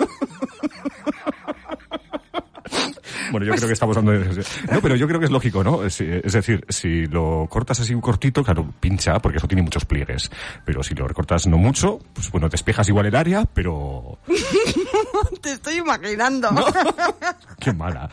Bueno, 3.37 3.53
yo 3.53 3.55
creo 3.55 3.69
que 3.69 3.75
estamos 3.75 3.95
dando... 3.97 4.13
No, 4.15 4.81
pero 4.81 4.97
yo 4.97 5.07
creo 5.07 5.21
que 5.21 5.27
es 5.27 5.31
lógico, 5.31 5.63
¿no? 5.63 5.85
Es, 5.85 6.01
es 6.01 6.33
decir, 6.33 6.65
si 6.71 7.05
lo 7.05 7.47
cortas 7.51 7.79
así 7.81 7.93
un 7.93 8.01
cortito, 8.01 8.43
claro, 8.43 8.73
pincha, 8.81 9.19
porque 9.19 9.37
eso 9.37 9.47
tiene 9.47 9.61
muchos 9.61 9.85
pliegues. 9.85 10.31
Pero 10.65 10.83
si 10.83 10.95
lo 10.95 11.07
recortas 11.07 11.47
no 11.47 11.59
mucho, 11.59 11.99
pues 12.15 12.31
bueno, 12.31 12.49
despejas 12.49 12.89
igual 12.89 13.05
el 13.05 13.15
área, 13.15 13.45
pero... 13.45 14.21
Te 15.43 15.53
estoy 15.53 15.77
imaginando. 15.77 16.49
¡Qué 17.61 17.75
mala! 17.75 18.09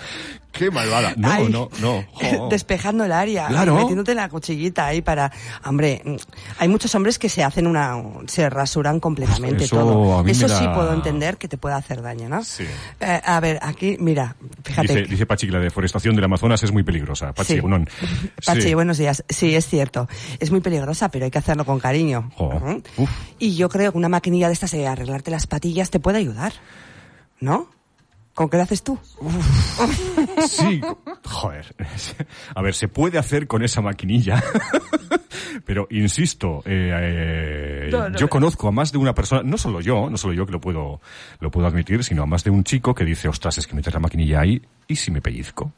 ¡Qué 0.53 0.69
malvada! 0.69 1.13
No, 1.17 1.31
Ay, 1.31 1.49
no, 1.49 1.67
no. 1.81 2.05
Jo. 2.13 2.47
Despejando 2.49 3.03
el 3.03 3.11
área. 3.11 3.47
Claro. 3.47 3.75
Metiéndote 3.75 4.13
la 4.13 4.29
cuchillita 4.29 4.85
ahí 4.85 5.01
para... 5.01 5.31
Hombre, 5.65 6.01
mm, 6.05 6.15
hay 6.59 6.67
muchos 6.69 6.93
hombres 6.93 7.17
que 7.17 7.27
se 7.27 7.43
hacen 7.43 7.65
una... 7.65 7.95
Se 8.27 8.47
rasuran 8.49 8.99
completamente 8.99 9.63
Eso 9.65 9.77
todo. 9.77 10.19
a 10.19 10.23
mí 10.23 10.29
Eso 10.31 10.47
sí 10.47 10.63
puedo 10.73 10.93
entender 10.93 11.37
que 11.37 11.47
te 11.47 11.57
puede 11.57 11.73
hacer 11.75 12.03
daño, 12.03 12.29
¿no? 12.29 12.43
Sí. 12.43 12.65
Eh, 12.99 13.21
a 13.25 13.39
ver, 13.39 13.57
aquí, 13.63 13.97
mira, 13.99 14.35
fíjate. 14.63 14.95
Dice, 14.95 15.09
dice 15.09 15.25
Pachi 15.25 15.47
que 15.47 15.53
la 15.53 15.59
deforestación 15.59 16.15
del 16.15 16.25
Amazonas 16.25 16.61
es 16.61 16.71
muy 16.71 16.83
peligrosa. 16.83 17.33
Pachi, 17.33 17.53
Sí. 17.53 17.57
Egunon. 17.59 17.89
Pachi, 18.45 18.61
Sí. 18.61 18.73
buenos 18.75 18.99
días. 18.99 19.23
Sí, 19.27 19.55
es 19.55 19.67
cierto. 19.67 20.07
Es 20.39 20.51
muy 20.51 20.61
peligrosa, 20.61 21.09
pero 21.09 21.25
hay 21.25 21.31
que 21.31 21.39
hacerlo 21.39 21.65
con 21.65 21.79
cariño. 21.79 22.31
Jo. 22.35 22.61
Uf. 22.97 23.09
Y 23.39 23.55
yo 23.55 23.69
creo 23.69 23.91
que 23.91 23.97
una 23.97 24.07
maquinilla 24.09 24.47
de 24.47 24.53
estas 24.53 24.69
de 24.71 24.87
arreglarte 24.87 25.31
las 25.31 25.47
patillas 25.47 25.89
te 25.89 25.99
puede 25.99 26.19
ayudar. 26.19 26.53
¿No? 27.39 27.69
¿Con 28.33 28.49
qué 28.49 28.57
lo 28.57 28.63
haces 28.63 28.81
tú? 28.83 28.97
Sí, 30.47 30.81
joder. 31.25 31.75
A 32.55 32.61
ver, 32.61 32.73
se 32.73 32.87
puede 32.87 33.17
hacer 33.17 33.47
con 33.47 33.63
esa 33.63 33.81
maquinilla. 33.81 34.41
Pero 35.65 35.87
insisto, 35.91 36.61
eh, 36.65 36.91
eh, 36.93 37.89
No, 37.91 38.09
no, 38.09 38.17
yo 38.17 38.25
no. 38.25 38.29
conozco 38.29 38.67
a 38.67 38.71
más 38.71 38.91
de 38.91 38.97
una 38.97 39.13
persona, 39.13 39.41
no 39.43 39.57
solo 39.57 39.81
yo, 39.81 40.09
no 40.09 40.17
solo 40.17 40.33
yo 40.33 40.45
que 40.45 40.51
lo 40.51 40.59
puedo, 40.61 40.99
lo 41.39 41.51
puedo 41.51 41.67
admitir, 41.67 42.03
sino 42.03 42.23
a 42.23 42.25
más 42.25 42.43
de 42.43 42.49
un 42.49 42.63
chico 42.63 42.93
que 42.93 43.05
dice, 43.05 43.27
ostras, 43.27 43.57
es 43.57 43.67
que 43.67 43.75
meter 43.75 43.93
la 43.93 43.99
maquinilla 43.99 44.41
ahí 44.41 44.61
y 44.87 44.95
si 44.95 45.11
me 45.11 45.21
pellizco. 45.21 45.71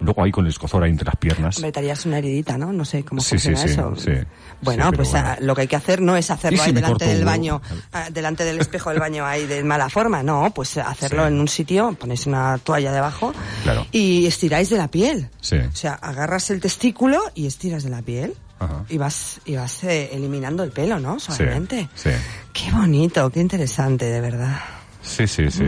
Luego 0.00 0.22
ahí 0.22 0.30
con 0.30 0.44
el 0.44 0.50
escozor 0.50 0.84
ahí 0.84 0.90
entre 0.90 1.06
las 1.06 1.16
piernas. 1.16 1.62
Harías 1.76 2.06
una 2.06 2.18
heridita, 2.18 2.56
¿no? 2.56 2.72
No 2.72 2.84
sé 2.84 3.04
cómo 3.04 3.20
Sí, 3.20 3.38
sí, 3.38 3.48
funciona 3.52 3.58
sí, 3.58 3.68
eso. 3.68 3.96
sí. 3.96 4.26
Bueno, 4.62 4.90
Sí, 4.90 4.96
pues 4.96 5.10
bueno. 5.10 5.26
ah, 5.28 5.36
lo 5.40 5.54
que 5.54 5.60
hay 5.62 5.66
que 5.68 5.76
hacer 5.76 6.00
no 6.00 6.16
es 6.16 6.30
hacerlo 6.30 6.56
¿Y 6.56 6.60
si 6.60 6.66
ahí 6.66 6.72
me 6.72 6.80
delante 6.80 7.06
del 7.06 7.24
baño, 7.24 7.60
ah, 7.92 8.08
delante 8.10 8.44
del 8.44 8.60
espejo 8.60 8.90
del 8.90 9.00
baño 9.00 9.26
ahí 9.26 9.46
de 9.46 9.62
mala 9.64 9.88
forma. 9.88 10.22
No, 10.22 10.52
pues 10.54 10.76
hacerlo 10.76 11.22
Sí. 11.22 11.28
en 11.32 11.40
un 11.40 11.48
sitio, 11.48 11.92
ponéis 11.98 12.26
una 12.26 12.58
toalla 12.58 12.92
debajo 12.92 13.32
Claro. 13.64 13.86
y 13.92 14.26
estiráis 14.26 14.70
de 14.70 14.76
la 14.78 14.88
piel. 14.88 15.30
Sí. 15.40 15.56
O 15.56 15.74
sea, 15.76 15.94
agarras 15.94 16.50
el 16.50 16.60
testículo 16.60 17.20
y 17.34 17.46
estiras 17.46 17.82
de 17.82 17.90
la 17.90 18.02
piel. 18.02 18.34
Ajá. 18.60 18.84
Y 18.88 18.98
vas, 18.98 19.40
y 19.44 19.54
vas 19.54 19.84
eh, 19.84 20.10
eliminando 20.12 20.64
el 20.64 20.70
pelo, 20.72 20.98
¿no? 20.98 21.20
Suavemente. 21.20 21.88
sí. 21.94 22.10
Qué 22.52 22.72
bonito, 22.72 23.30
qué 23.30 23.40
interesante, 23.40 24.04
de 24.06 24.20
verdad. 24.20 24.58
Sí, 25.00 25.26
sí, 25.28 25.48
sí. 25.50 25.62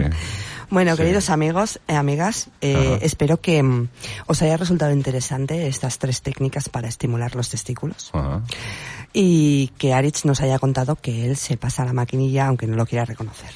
Bueno, 0.70 0.92
Sí. 0.92 0.98
queridos 1.02 1.30
amigos, 1.30 1.80
eh, 1.88 1.94
amigas, 1.94 2.48
eh, 2.60 2.98
espero 3.02 3.40
que 3.40 3.62
mm, 3.62 3.88
os 4.26 4.40
haya 4.42 4.56
resultado 4.56 4.92
interesante 4.92 5.66
estas 5.66 5.98
tres 5.98 6.22
técnicas 6.22 6.68
para 6.68 6.88
estimular 6.88 7.34
los 7.34 7.48
testículos 7.50 8.10
Ajá. 8.12 8.42
y 9.12 9.68
que 9.78 9.92
Aritz 9.94 10.24
nos 10.24 10.40
haya 10.40 10.58
contado 10.60 10.96
que 10.96 11.26
él 11.26 11.36
se 11.36 11.56
pasa 11.56 11.84
la 11.84 11.92
maquinilla 11.92 12.46
aunque 12.46 12.66
no 12.68 12.76
lo 12.76 12.86
quiera 12.86 13.04
reconocer. 13.04 13.50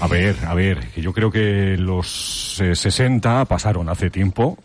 A 0.00 0.06
ver, 0.08 0.36
a 0.46 0.54
ver, 0.54 0.88
que 0.90 1.02
yo 1.02 1.12
creo 1.12 1.30
que 1.30 1.76
los 1.76 2.58
eh, 2.60 2.74
60 2.74 3.44
pasaron 3.44 3.88
hace 3.88 4.10
tiempo. 4.10 4.56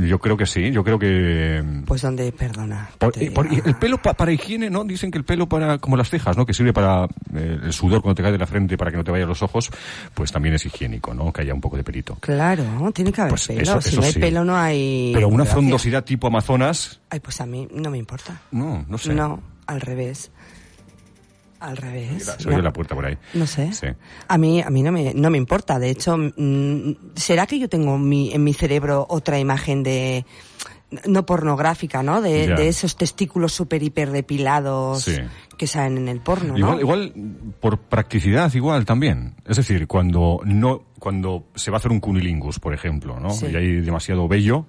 Yo 0.00 0.18
creo 0.18 0.38
que 0.38 0.46
sí, 0.46 0.70
yo 0.70 0.82
creo 0.82 0.98
que... 0.98 1.62
Pues 1.84 2.00
donde, 2.00 2.32
perdona. 2.32 2.88
Por- 2.98 3.12
eh, 3.22 3.30
por- 3.30 3.46
el 3.46 3.74
pelo 3.76 4.00
pa- 4.00 4.14
para 4.14 4.32
higiene, 4.32 4.70
¿no? 4.70 4.84
Dicen 4.84 5.10
que 5.10 5.18
el 5.18 5.24
pelo 5.24 5.46
para, 5.48 5.76
como 5.78 5.98
las 5.98 6.08
cejas, 6.08 6.34
¿no? 6.36 6.46
Que 6.46 6.54
sirve 6.54 6.72
para 6.72 7.04
eh, 7.34 7.58
el 7.62 7.72
sudor 7.74 8.00
cuando 8.00 8.14
te 8.14 8.22
cae 8.22 8.32
de 8.32 8.38
la 8.38 8.46
frente 8.46 8.78
para 8.78 8.90
que 8.90 8.96
no 8.96 9.04
te 9.04 9.10
vayan 9.10 9.28
los 9.28 9.42
ojos, 9.42 9.70
pues 10.14 10.32
también 10.32 10.54
es 10.54 10.64
higiénico, 10.64 11.12
¿no? 11.12 11.30
Que 11.30 11.42
haya 11.42 11.52
un 11.52 11.60
poco 11.60 11.76
de 11.76 11.84
pelito. 11.84 12.16
Claro, 12.20 12.64
tiene 12.94 13.12
que 13.12 13.20
haber 13.20 13.32
Pues 13.32 13.46
pelo. 13.48 13.60
eso- 13.60 13.80
si 13.82 13.88
eso 13.90 14.00
no 14.00 14.06
hay 14.06 14.12
sí. 14.14 14.18
pelo 14.20 14.44
no 14.44 14.56
hay... 14.56 15.10
Pero 15.14 15.28
una 15.28 15.44
frondosidad 15.44 16.04
tipo 16.04 16.26
Amazonas, 16.26 17.00
Ay, 17.10 17.20
pues 17.20 17.38
a 17.42 17.46
mí 17.46 17.68
no 17.74 17.90
me 17.90 17.98
importa. 17.98 18.40
no, 18.50 18.86
no 18.88 18.96
sé. 18.96 19.12
No, 19.12 19.42
al 19.66 19.80
revés. 19.82 20.30
Al 21.62 21.76
revés. 21.76 22.34
Se 22.38 22.48
oye 22.48 22.56
No. 22.56 22.62
la 22.62 22.72
puerta 22.72 22.94
por 22.94 23.06
ahí. 23.06 23.16
No 23.34 23.46
sé. 23.46 23.72
Sí. 23.72 23.86
A 24.28 24.36
mí, 24.38 24.60
a 24.60 24.68
mí 24.70 24.82
no 24.82 24.90
me, 24.92 25.14
no 25.14 25.30
me 25.30 25.38
importa. 25.38 25.78
De 25.78 25.90
hecho, 25.90 26.16
mm, 26.18 26.92
¿será 27.14 27.46
que 27.46 27.58
yo 27.58 27.68
tengo 27.68 27.98
mi, 27.98 28.32
en 28.32 28.42
mi 28.42 28.52
cerebro 28.52 29.06
otra 29.08 29.38
imagen 29.38 29.82
de, 29.82 30.26
no 31.06 31.24
pornográfica, 31.24 32.02
¿no? 32.02 32.20
De, 32.20 32.68
esos 32.68 32.96
testículos 32.96 33.52
super 33.52 33.82
hiper 33.82 34.10
depilados 34.10 35.04
Sí. 35.04 35.16
que 35.56 35.66
salen 35.66 35.98
en 35.98 36.08
el 36.08 36.20
porno, 36.20 36.52
¿no? 36.52 36.58
Igual, 36.58 36.80
igual 36.80 37.12
por 37.60 37.78
practicidad 37.78 38.52
igual 38.54 38.84
también. 38.84 39.36
Es 39.46 39.56
decir, 39.56 39.86
cuando 39.86 40.40
no, 40.44 40.82
cuando 40.98 41.44
se 41.54 41.70
va 41.70 41.76
a 41.76 41.78
hacer 41.78 41.92
un 41.92 42.00
cunilingus, 42.00 42.58
por 42.58 42.74
ejemplo, 42.74 43.18
¿no? 43.20 43.30
Sí. 43.30 43.46
Y 43.52 43.56
hay 43.56 43.80
demasiado 43.80 44.28
vello, 44.28 44.66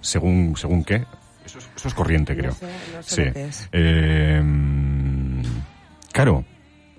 según, 0.00 0.54
según 0.56 0.84
qué. 0.84 1.04
Eso 1.46 1.58
es, 1.58 1.68
eso 1.76 1.88
es 1.88 1.94
corriente, 1.94 2.36
creo. 2.36 2.52
sé, 2.52 2.66
no 2.94 3.02
sé 3.02 3.14
sí. 3.14 3.24
lo 3.24 3.32
que 3.32 3.44
es. 3.44 3.68
Eh, 3.72 4.40
claro. 6.12 6.44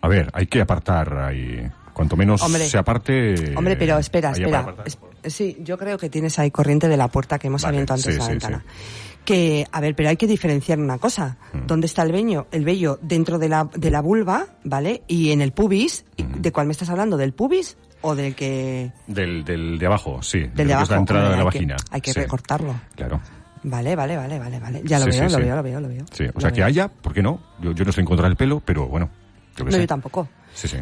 A 0.02 0.08
ver, 0.08 0.30
hay 0.34 0.47
que 0.47 0.62
apartar 0.62 1.15
ahí. 1.17 1.62
Cuanto 1.93 2.15
menos 2.15 2.41
Hombre. 2.41 2.67
se 2.67 2.78
aparte. 2.78 3.54
Hombre, 3.56 3.76
pero 3.76 3.97
espera, 3.97 4.30
ahí 4.30 4.34
espera. 4.41 4.50
para 4.50 4.62
apartar. 4.74 4.88
Es- 5.24 5.34
sí, 5.34 5.58
yo 5.62 5.78
creo 5.78 5.97
que 5.97 6.10
tienes 6.10 6.39
ahí 6.39 6.50
corriente 6.50 6.88
de 6.88 6.97
la 6.97 7.08
puerta 7.10 7.38
que 7.38 7.47
hemos 7.47 7.62
Vale, 7.62 7.78
abierto 7.78 7.93
antes 7.93 8.13
sí, 8.13 8.17
la 8.19 8.26
sí, 8.26 8.32
ventana. 8.32 8.63
sí. 8.65 9.17
Que, 9.26 9.67
a 9.71 9.80
ver, 9.82 9.93
pero 9.95 10.10
hay 10.10 10.17
que 10.17 10.26
diferenciar 10.26 10.80
una 10.80 10.97
cosa. 10.97 11.38
Mm. 11.54 11.67
¿Dónde 11.67 11.86
está 11.86 12.02
el 12.02 12.12
vello? 12.12 12.47
El 12.52 12.65
vello 12.65 12.97
dentro 13.04 13.38
de 13.38 13.50
la, 13.50 13.69
de 13.76 13.91
la 13.91 14.02
vulva, 14.02 14.47
¿vale? 14.63 15.04
Y 15.08 15.32
en 15.32 15.41
el 15.41 15.52
pubis. 15.52 16.06
¿Y 16.17 16.24
Mm. 16.24 16.41
¿De 16.41 16.52
cuál 16.52 16.65
me 16.65 16.71
estás 16.71 16.89
hablando? 16.89 17.17
¿Del 17.17 17.34
pubis 17.34 17.78
o 18.02 18.15
del 18.15 18.34
que...? 18.34 18.91
Del, 19.06 19.43
del 19.43 19.78
de 19.78 19.86
abajo, 19.86 20.24
sí. 20.24 20.39
Del 20.39 20.56
de 20.56 20.63
es 20.63 20.71
abajo. 20.71 20.91
la 20.93 20.97
entrada 20.97 21.24
Hombre, 21.26 21.38
de 21.38 21.43
la 21.43 21.50
hay 21.50 21.52
que- 21.52 21.58
vagina. 21.60 21.76
hay 21.91 22.02
que 22.02 22.13
recortarlo. 22.13 22.76
Claro. 22.95 23.21
Vale, 23.63 23.95
vale, 23.95 24.17
vale, 24.17 24.39
vale, 24.39 24.60
vale. 24.60 24.82
Ya 24.86 24.97
lo 25.00 25.06
Sí, 25.06 25.19
veo, 25.19 25.30
sí, 25.30 25.34
lo 25.34 25.39
sí. 25.39 25.45
veo, 25.45 25.56
lo 25.56 25.63
veo, 25.63 25.82
lo 25.82 25.88
veo. 25.88 26.06
Sí, 26.12 26.24
o 26.26 26.32
Lo 26.34 26.41
sea, 26.41 26.52
que 26.52 26.63
haya, 26.63 26.88
¿por 26.88 27.13
qué 27.13 27.21
no? 27.21 27.39
Yo, 27.62 27.71
yo 27.74 27.84
no 27.84 27.89
estoy 27.91 28.02
en 28.02 28.08
contra 28.08 28.28
del 28.28 28.36
pelo, 28.36 28.60
pero 28.63 28.88
bueno, 28.88 29.10
yo 29.56 29.65
No, 29.65 29.71
sé. 29.71 29.80
yo 29.82 29.88
tampoco. 29.88 30.28
Sí, 30.54 30.67
sí. 30.67 30.78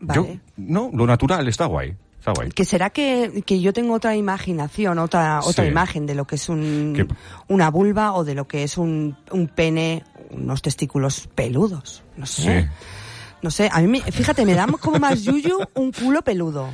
Vale. 0.00 0.20
Yo, 0.20 0.40
no, 0.56 0.90
lo 0.92 1.06
natural 1.06 1.46
está 1.48 1.66
guay. 1.66 1.94
Está 2.18 2.32
guay. 2.32 2.50
Que 2.50 2.64
será 2.64 2.90
que, 2.90 3.42
que 3.46 3.60
yo 3.60 3.72
tengo 3.72 3.94
otra 3.94 4.16
imaginación, 4.16 4.98
otra, 4.98 5.40
otra 5.40 5.64
imagen 5.66 6.04
de 6.06 6.16
lo 6.16 6.26
que 6.26 6.34
es 6.34 6.48
un, 6.48 7.08
una 7.46 7.70
vulva 7.70 8.12
o 8.14 8.24
de 8.24 8.34
lo 8.34 8.48
que 8.48 8.64
es 8.64 8.76
un, 8.78 9.16
un 9.30 9.46
pene, 9.46 10.02
unos 10.30 10.60
testículos 10.60 11.28
peludos. 11.34 12.02
No 12.16 12.26
sé. 12.26 12.68
No 13.40 13.52
sé, 13.52 13.68
a 13.72 13.80
mí, 13.80 13.86
me- 13.86 14.00
fíjate, 14.02 14.44
me 14.44 14.54
da 14.54 14.66
como 14.80 14.98
más 14.98 15.22
yuyu 15.22 15.60
un 15.74 15.92
culo 15.92 16.22
peludo. 16.22 16.68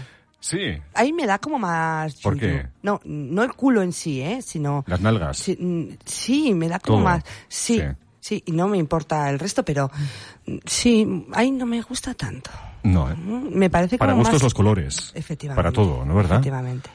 Sí. 0.45 0.59
Ahí 0.93 1.11
me 1.15 1.27
da 1.27 1.39
como 1.39 1.59
más 1.59 2.17
¿Por 2.17 2.35
yuyu. 2.35 2.47
qué? 2.53 2.67
No, 2.83 3.01
no 3.05 3.43
el 3.43 3.55
culo 3.55 3.81
en 3.81 3.93
sí, 3.93 4.21
¿eh? 4.21 4.43
Sino... 4.43 4.85
Las 4.87 5.01
nalgas. 5.01 5.39
Sí, 5.39 5.57
mm, 5.59 5.97
sí, 6.05 6.53
me 6.53 6.69
da 6.69 6.79
como 6.81 6.99
Todo. 6.99 7.05
más... 7.05 7.25
Sí, 7.49 7.79
Sí. 7.81 7.85
sí, 8.21 8.43
y 8.45 8.53
no 8.53 8.69
me 8.69 8.77
importa 8.77 9.31
el 9.31 9.39
resto, 9.39 9.65
pero 9.65 9.91
mm, 10.47 10.57
sí, 10.67 11.27
ahí 11.33 11.51
no 11.51 11.65
me 11.65 11.81
gusta 11.81 12.13
tanto. 12.13 12.51
No, 12.83 13.11
¿eh? 13.11 13.15
Mm, 13.17 13.57
Me 13.57 13.71
parece 13.71 13.97
Para 13.97 14.13
como 14.13 14.21
gustos 14.21 14.35
más... 14.35 14.43
los 14.43 14.53
colores. 14.55 15.13
Efectivamente. 15.15 15.57
Para 15.63 15.73
todo, 15.73 16.05
¿no 16.05 16.15
verdad? 16.15 16.33
Efectivamente. 16.41 16.91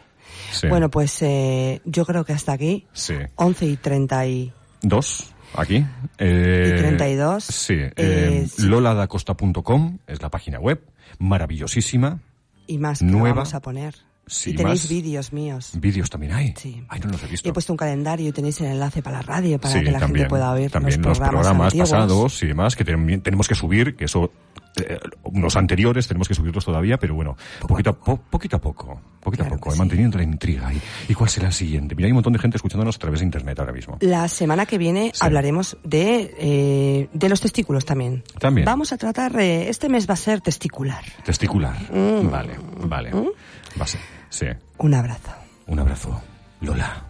Sí. 0.52 0.68
Bueno, 0.68 0.90
pues 0.92 1.20
eh, 1.24 1.82
yo 1.86 2.06
creo 2.06 2.24
que 2.24 2.34
hasta 2.34 2.54
aquí. 2.54 2.86
Sí. 2.94 3.16
11 3.36 3.66
y 3.66 3.78
30 3.78 4.26
y... 4.28 4.54
Dos, 4.84 5.34
aquí. 5.56 5.84
Eh, 6.20 6.74
Y 6.76 6.78
32. 6.78 7.44
Sí. 7.46 7.74
Eh, 7.74 7.92
Eh, 7.96 8.48
sí. 8.48 8.68
loladacosta.com 8.68 9.98
es 10.06 10.22
la 10.22 10.30
página 10.30 10.60
web. 10.60 10.84
Maravillosísima. 11.18 12.20
Y 12.70 12.78
más 12.78 13.00
que 13.00 13.06
Nueva. 13.06 13.38
vamos 13.38 13.54
a 13.54 13.62
poner. 13.62 13.96
Sí, 14.28 14.52
y 14.52 14.56
tenéis 14.56 14.88
vídeos 14.88 15.34
míos. 15.34 15.72
Vídeos 15.74 16.08
también 16.08 16.34
hay. 16.34 16.54
Sí. 16.56 16.84
Ay, 16.88 17.00
no 17.00 17.10
los 17.10 17.24
he 17.24 17.28
visto. 17.28 17.50
He 17.50 17.52
puesto 17.52 17.74
un 17.74 17.78
calendario 17.78 18.30
y 18.30 18.32
tenéis 18.32 18.62
el 18.62 18.68
enlace 18.68 19.02
para 19.02 19.18
la 19.18 19.22
radio 19.24 19.60
para 19.60 19.74
Sí, 19.74 19.84
que 19.84 19.92
la 19.92 19.98
también, 19.98 20.26
gente 20.26 20.30
pueda 20.30 20.52
oír 20.52 20.70
también 20.70 21.02
los 21.02 21.20
programas, 21.20 21.74
pasados 21.74 22.44
y 22.44 22.48
demás 22.48 22.76
que 22.76 22.86
también 22.86 23.22
tenemos 23.22 23.48
que 23.48 23.56
subir, 23.56 23.96
que 23.96 24.06
eso 24.06 24.32
eh, 24.78 25.00
unos 25.24 25.56
anteriores 25.56 26.08
tenemos 26.08 26.28
que 26.28 26.34
subirlos 26.36 26.64
todavía, 26.66 26.98
pero 26.98 27.16
bueno, 27.16 27.36
poquito 27.68 27.90
a, 27.90 27.94
po- 27.94 28.18
poquito 28.18 28.58
a 28.58 28.60
poco, 28.62 29.02
poquito 29.20 29.44
Claro 29.44 29.56
a 29.56 29.58
poco, 29.58 29.72
sí. 29.72 29.80
manteniendo 29.80 30.18
la 30.18 30.24
intriga. 30.24 30.72
¿Y, 30.74 30.82
¿Y 31.12 31.14
cuál 31.16 31.30
será 31.30 31.48
el 31.48 31.54
siguiente? 31.54 31.96
Mira, 31.96 32.06
hay 32.08 32.12
un 32.12 32.16
montón 32.16 32.34
de 32.34 32.40
gente 32.40 32.58
escuchándonos 32.58 32.96
a 32.96 33.00
través 33.00 33.20
de 33.20 33.26
internet 33.26 33.60
ahora 33.60 33.74
mismo. 33.74 33.98
La 34.02 34.28
semana 34.28 34.66
que 34.66 34.78
viene 34.78 35.12
Sí. 35.14 35.20
hablaremos 35.26 35.78
de, 35.84 36.36
eh, 36.40 37.10
de 37.12 37.30
los 37.30 37.42
testículos 37.42 37.84
también. 37.86 38.24
También. 38.40 38.66
Vamos 38.66 38.94
a 38.94 38.98
tratar, 38.98 39.38
eh, 39.40 39.70
este 39.70 39.90
mes 39.90 40.08
va 40.10 40.14
a 40.14 40.18
ser 40.18 40.42
testicular. 40.42 41.04
Testicular. 41.26 41.76
Mm. 41.92 42.30
Vale, 42.30 42.56
vale. 42.86 43.12
Va 43.12 43.84
a 43.84 43.88
ser. 43.88 44.02
Sí. 44.30 44.46
Un 44.78 44.94
abrazo. 44.94 45.32
Un 45.68 45.80
abrazo. 45.80 46.22
Lola. 46.62 47.06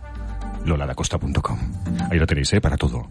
loladacosta.com. 0.65 1.59
Ahí 2.11 2.17
lo 2.19 2.25
tenéis, 2.27 2.51
¿eh? 2.53 2.61
Para 2.61 2.77
todo. 2.77 3.07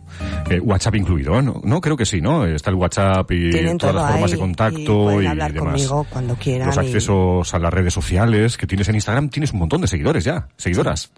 Eh, 0.50 0.60
WhatsApp 0.60 0.94
incluido, 0.96 1.40
¿no? 1.42 1.60
No, 1.64 1.80
creo 1.80 1.96
que 1.96 2.04
sí, 2.06 2.20
¿no? 2.20 2.44
Está 2.46 2.70
el 2.70 2.76
WhatsApp 2.76 3.30
y 3.32 3.50
Tienen 3.50 3.78
todas 3.78 3.94
las 3.94 4.10
formas 4.12 4.30
de 4.30 4.38
contacto 4.38 5.20
y 5.20 5.24
y, 5.24 5.26
hablar 5.26 5.52
demás. 5.52 5.72
conmigo 5.72 6.06
cuando 6.10 6.34
quieran. 6.36 6.68
Los 6.68 6.76
y- 6.76 6.80
accesos 6.80 7.54
a 7.54 7.58
las 7.58 7.72
redes 7.72 7.92
sociales 7.94 8.56
que 8.56 8.66
tienes 8.66 8.88
en 8.88 8.94
Instagram, 8.96 9.28
tienes 9.28 9.52
un 9.52 9.58
montón 9.60 9.80
de 9.80 9.86
seguidores 9.88 10.24
ya, 10.24 10.48
seguidoras. 10.56 11.10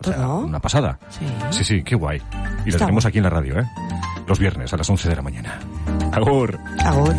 O 0.00 0.04
sea, 0.04 0.16
¿Todo? 0.16 0.38
una 0.40 0.60
pasada. 0.60 0.98
Sí. 1.10 1.24
Sí, 1.50 1.64
sí, 1.64 1.82
qué 1.82 1.94
guay. 1.94 2.20
Y 2.64 2.70
lo 2.70 2.78
tenemos 2.78 3.04
aquí 3.06 3.18
en 3.18 3.24
la 3.24 3.30
radio, 3.30 3.58
¿eh? 3.60 3.64
Los 4.26 4.38
viernes 4.38 4.72
a 4.72 4.76
las 4.76 4.88
11 4.90 5.08
de 5.08 5.16
la 5.16 5.22
mañana. 5.22 5.58
Agur. 6.12 6.58
Agur. 6.78 7.14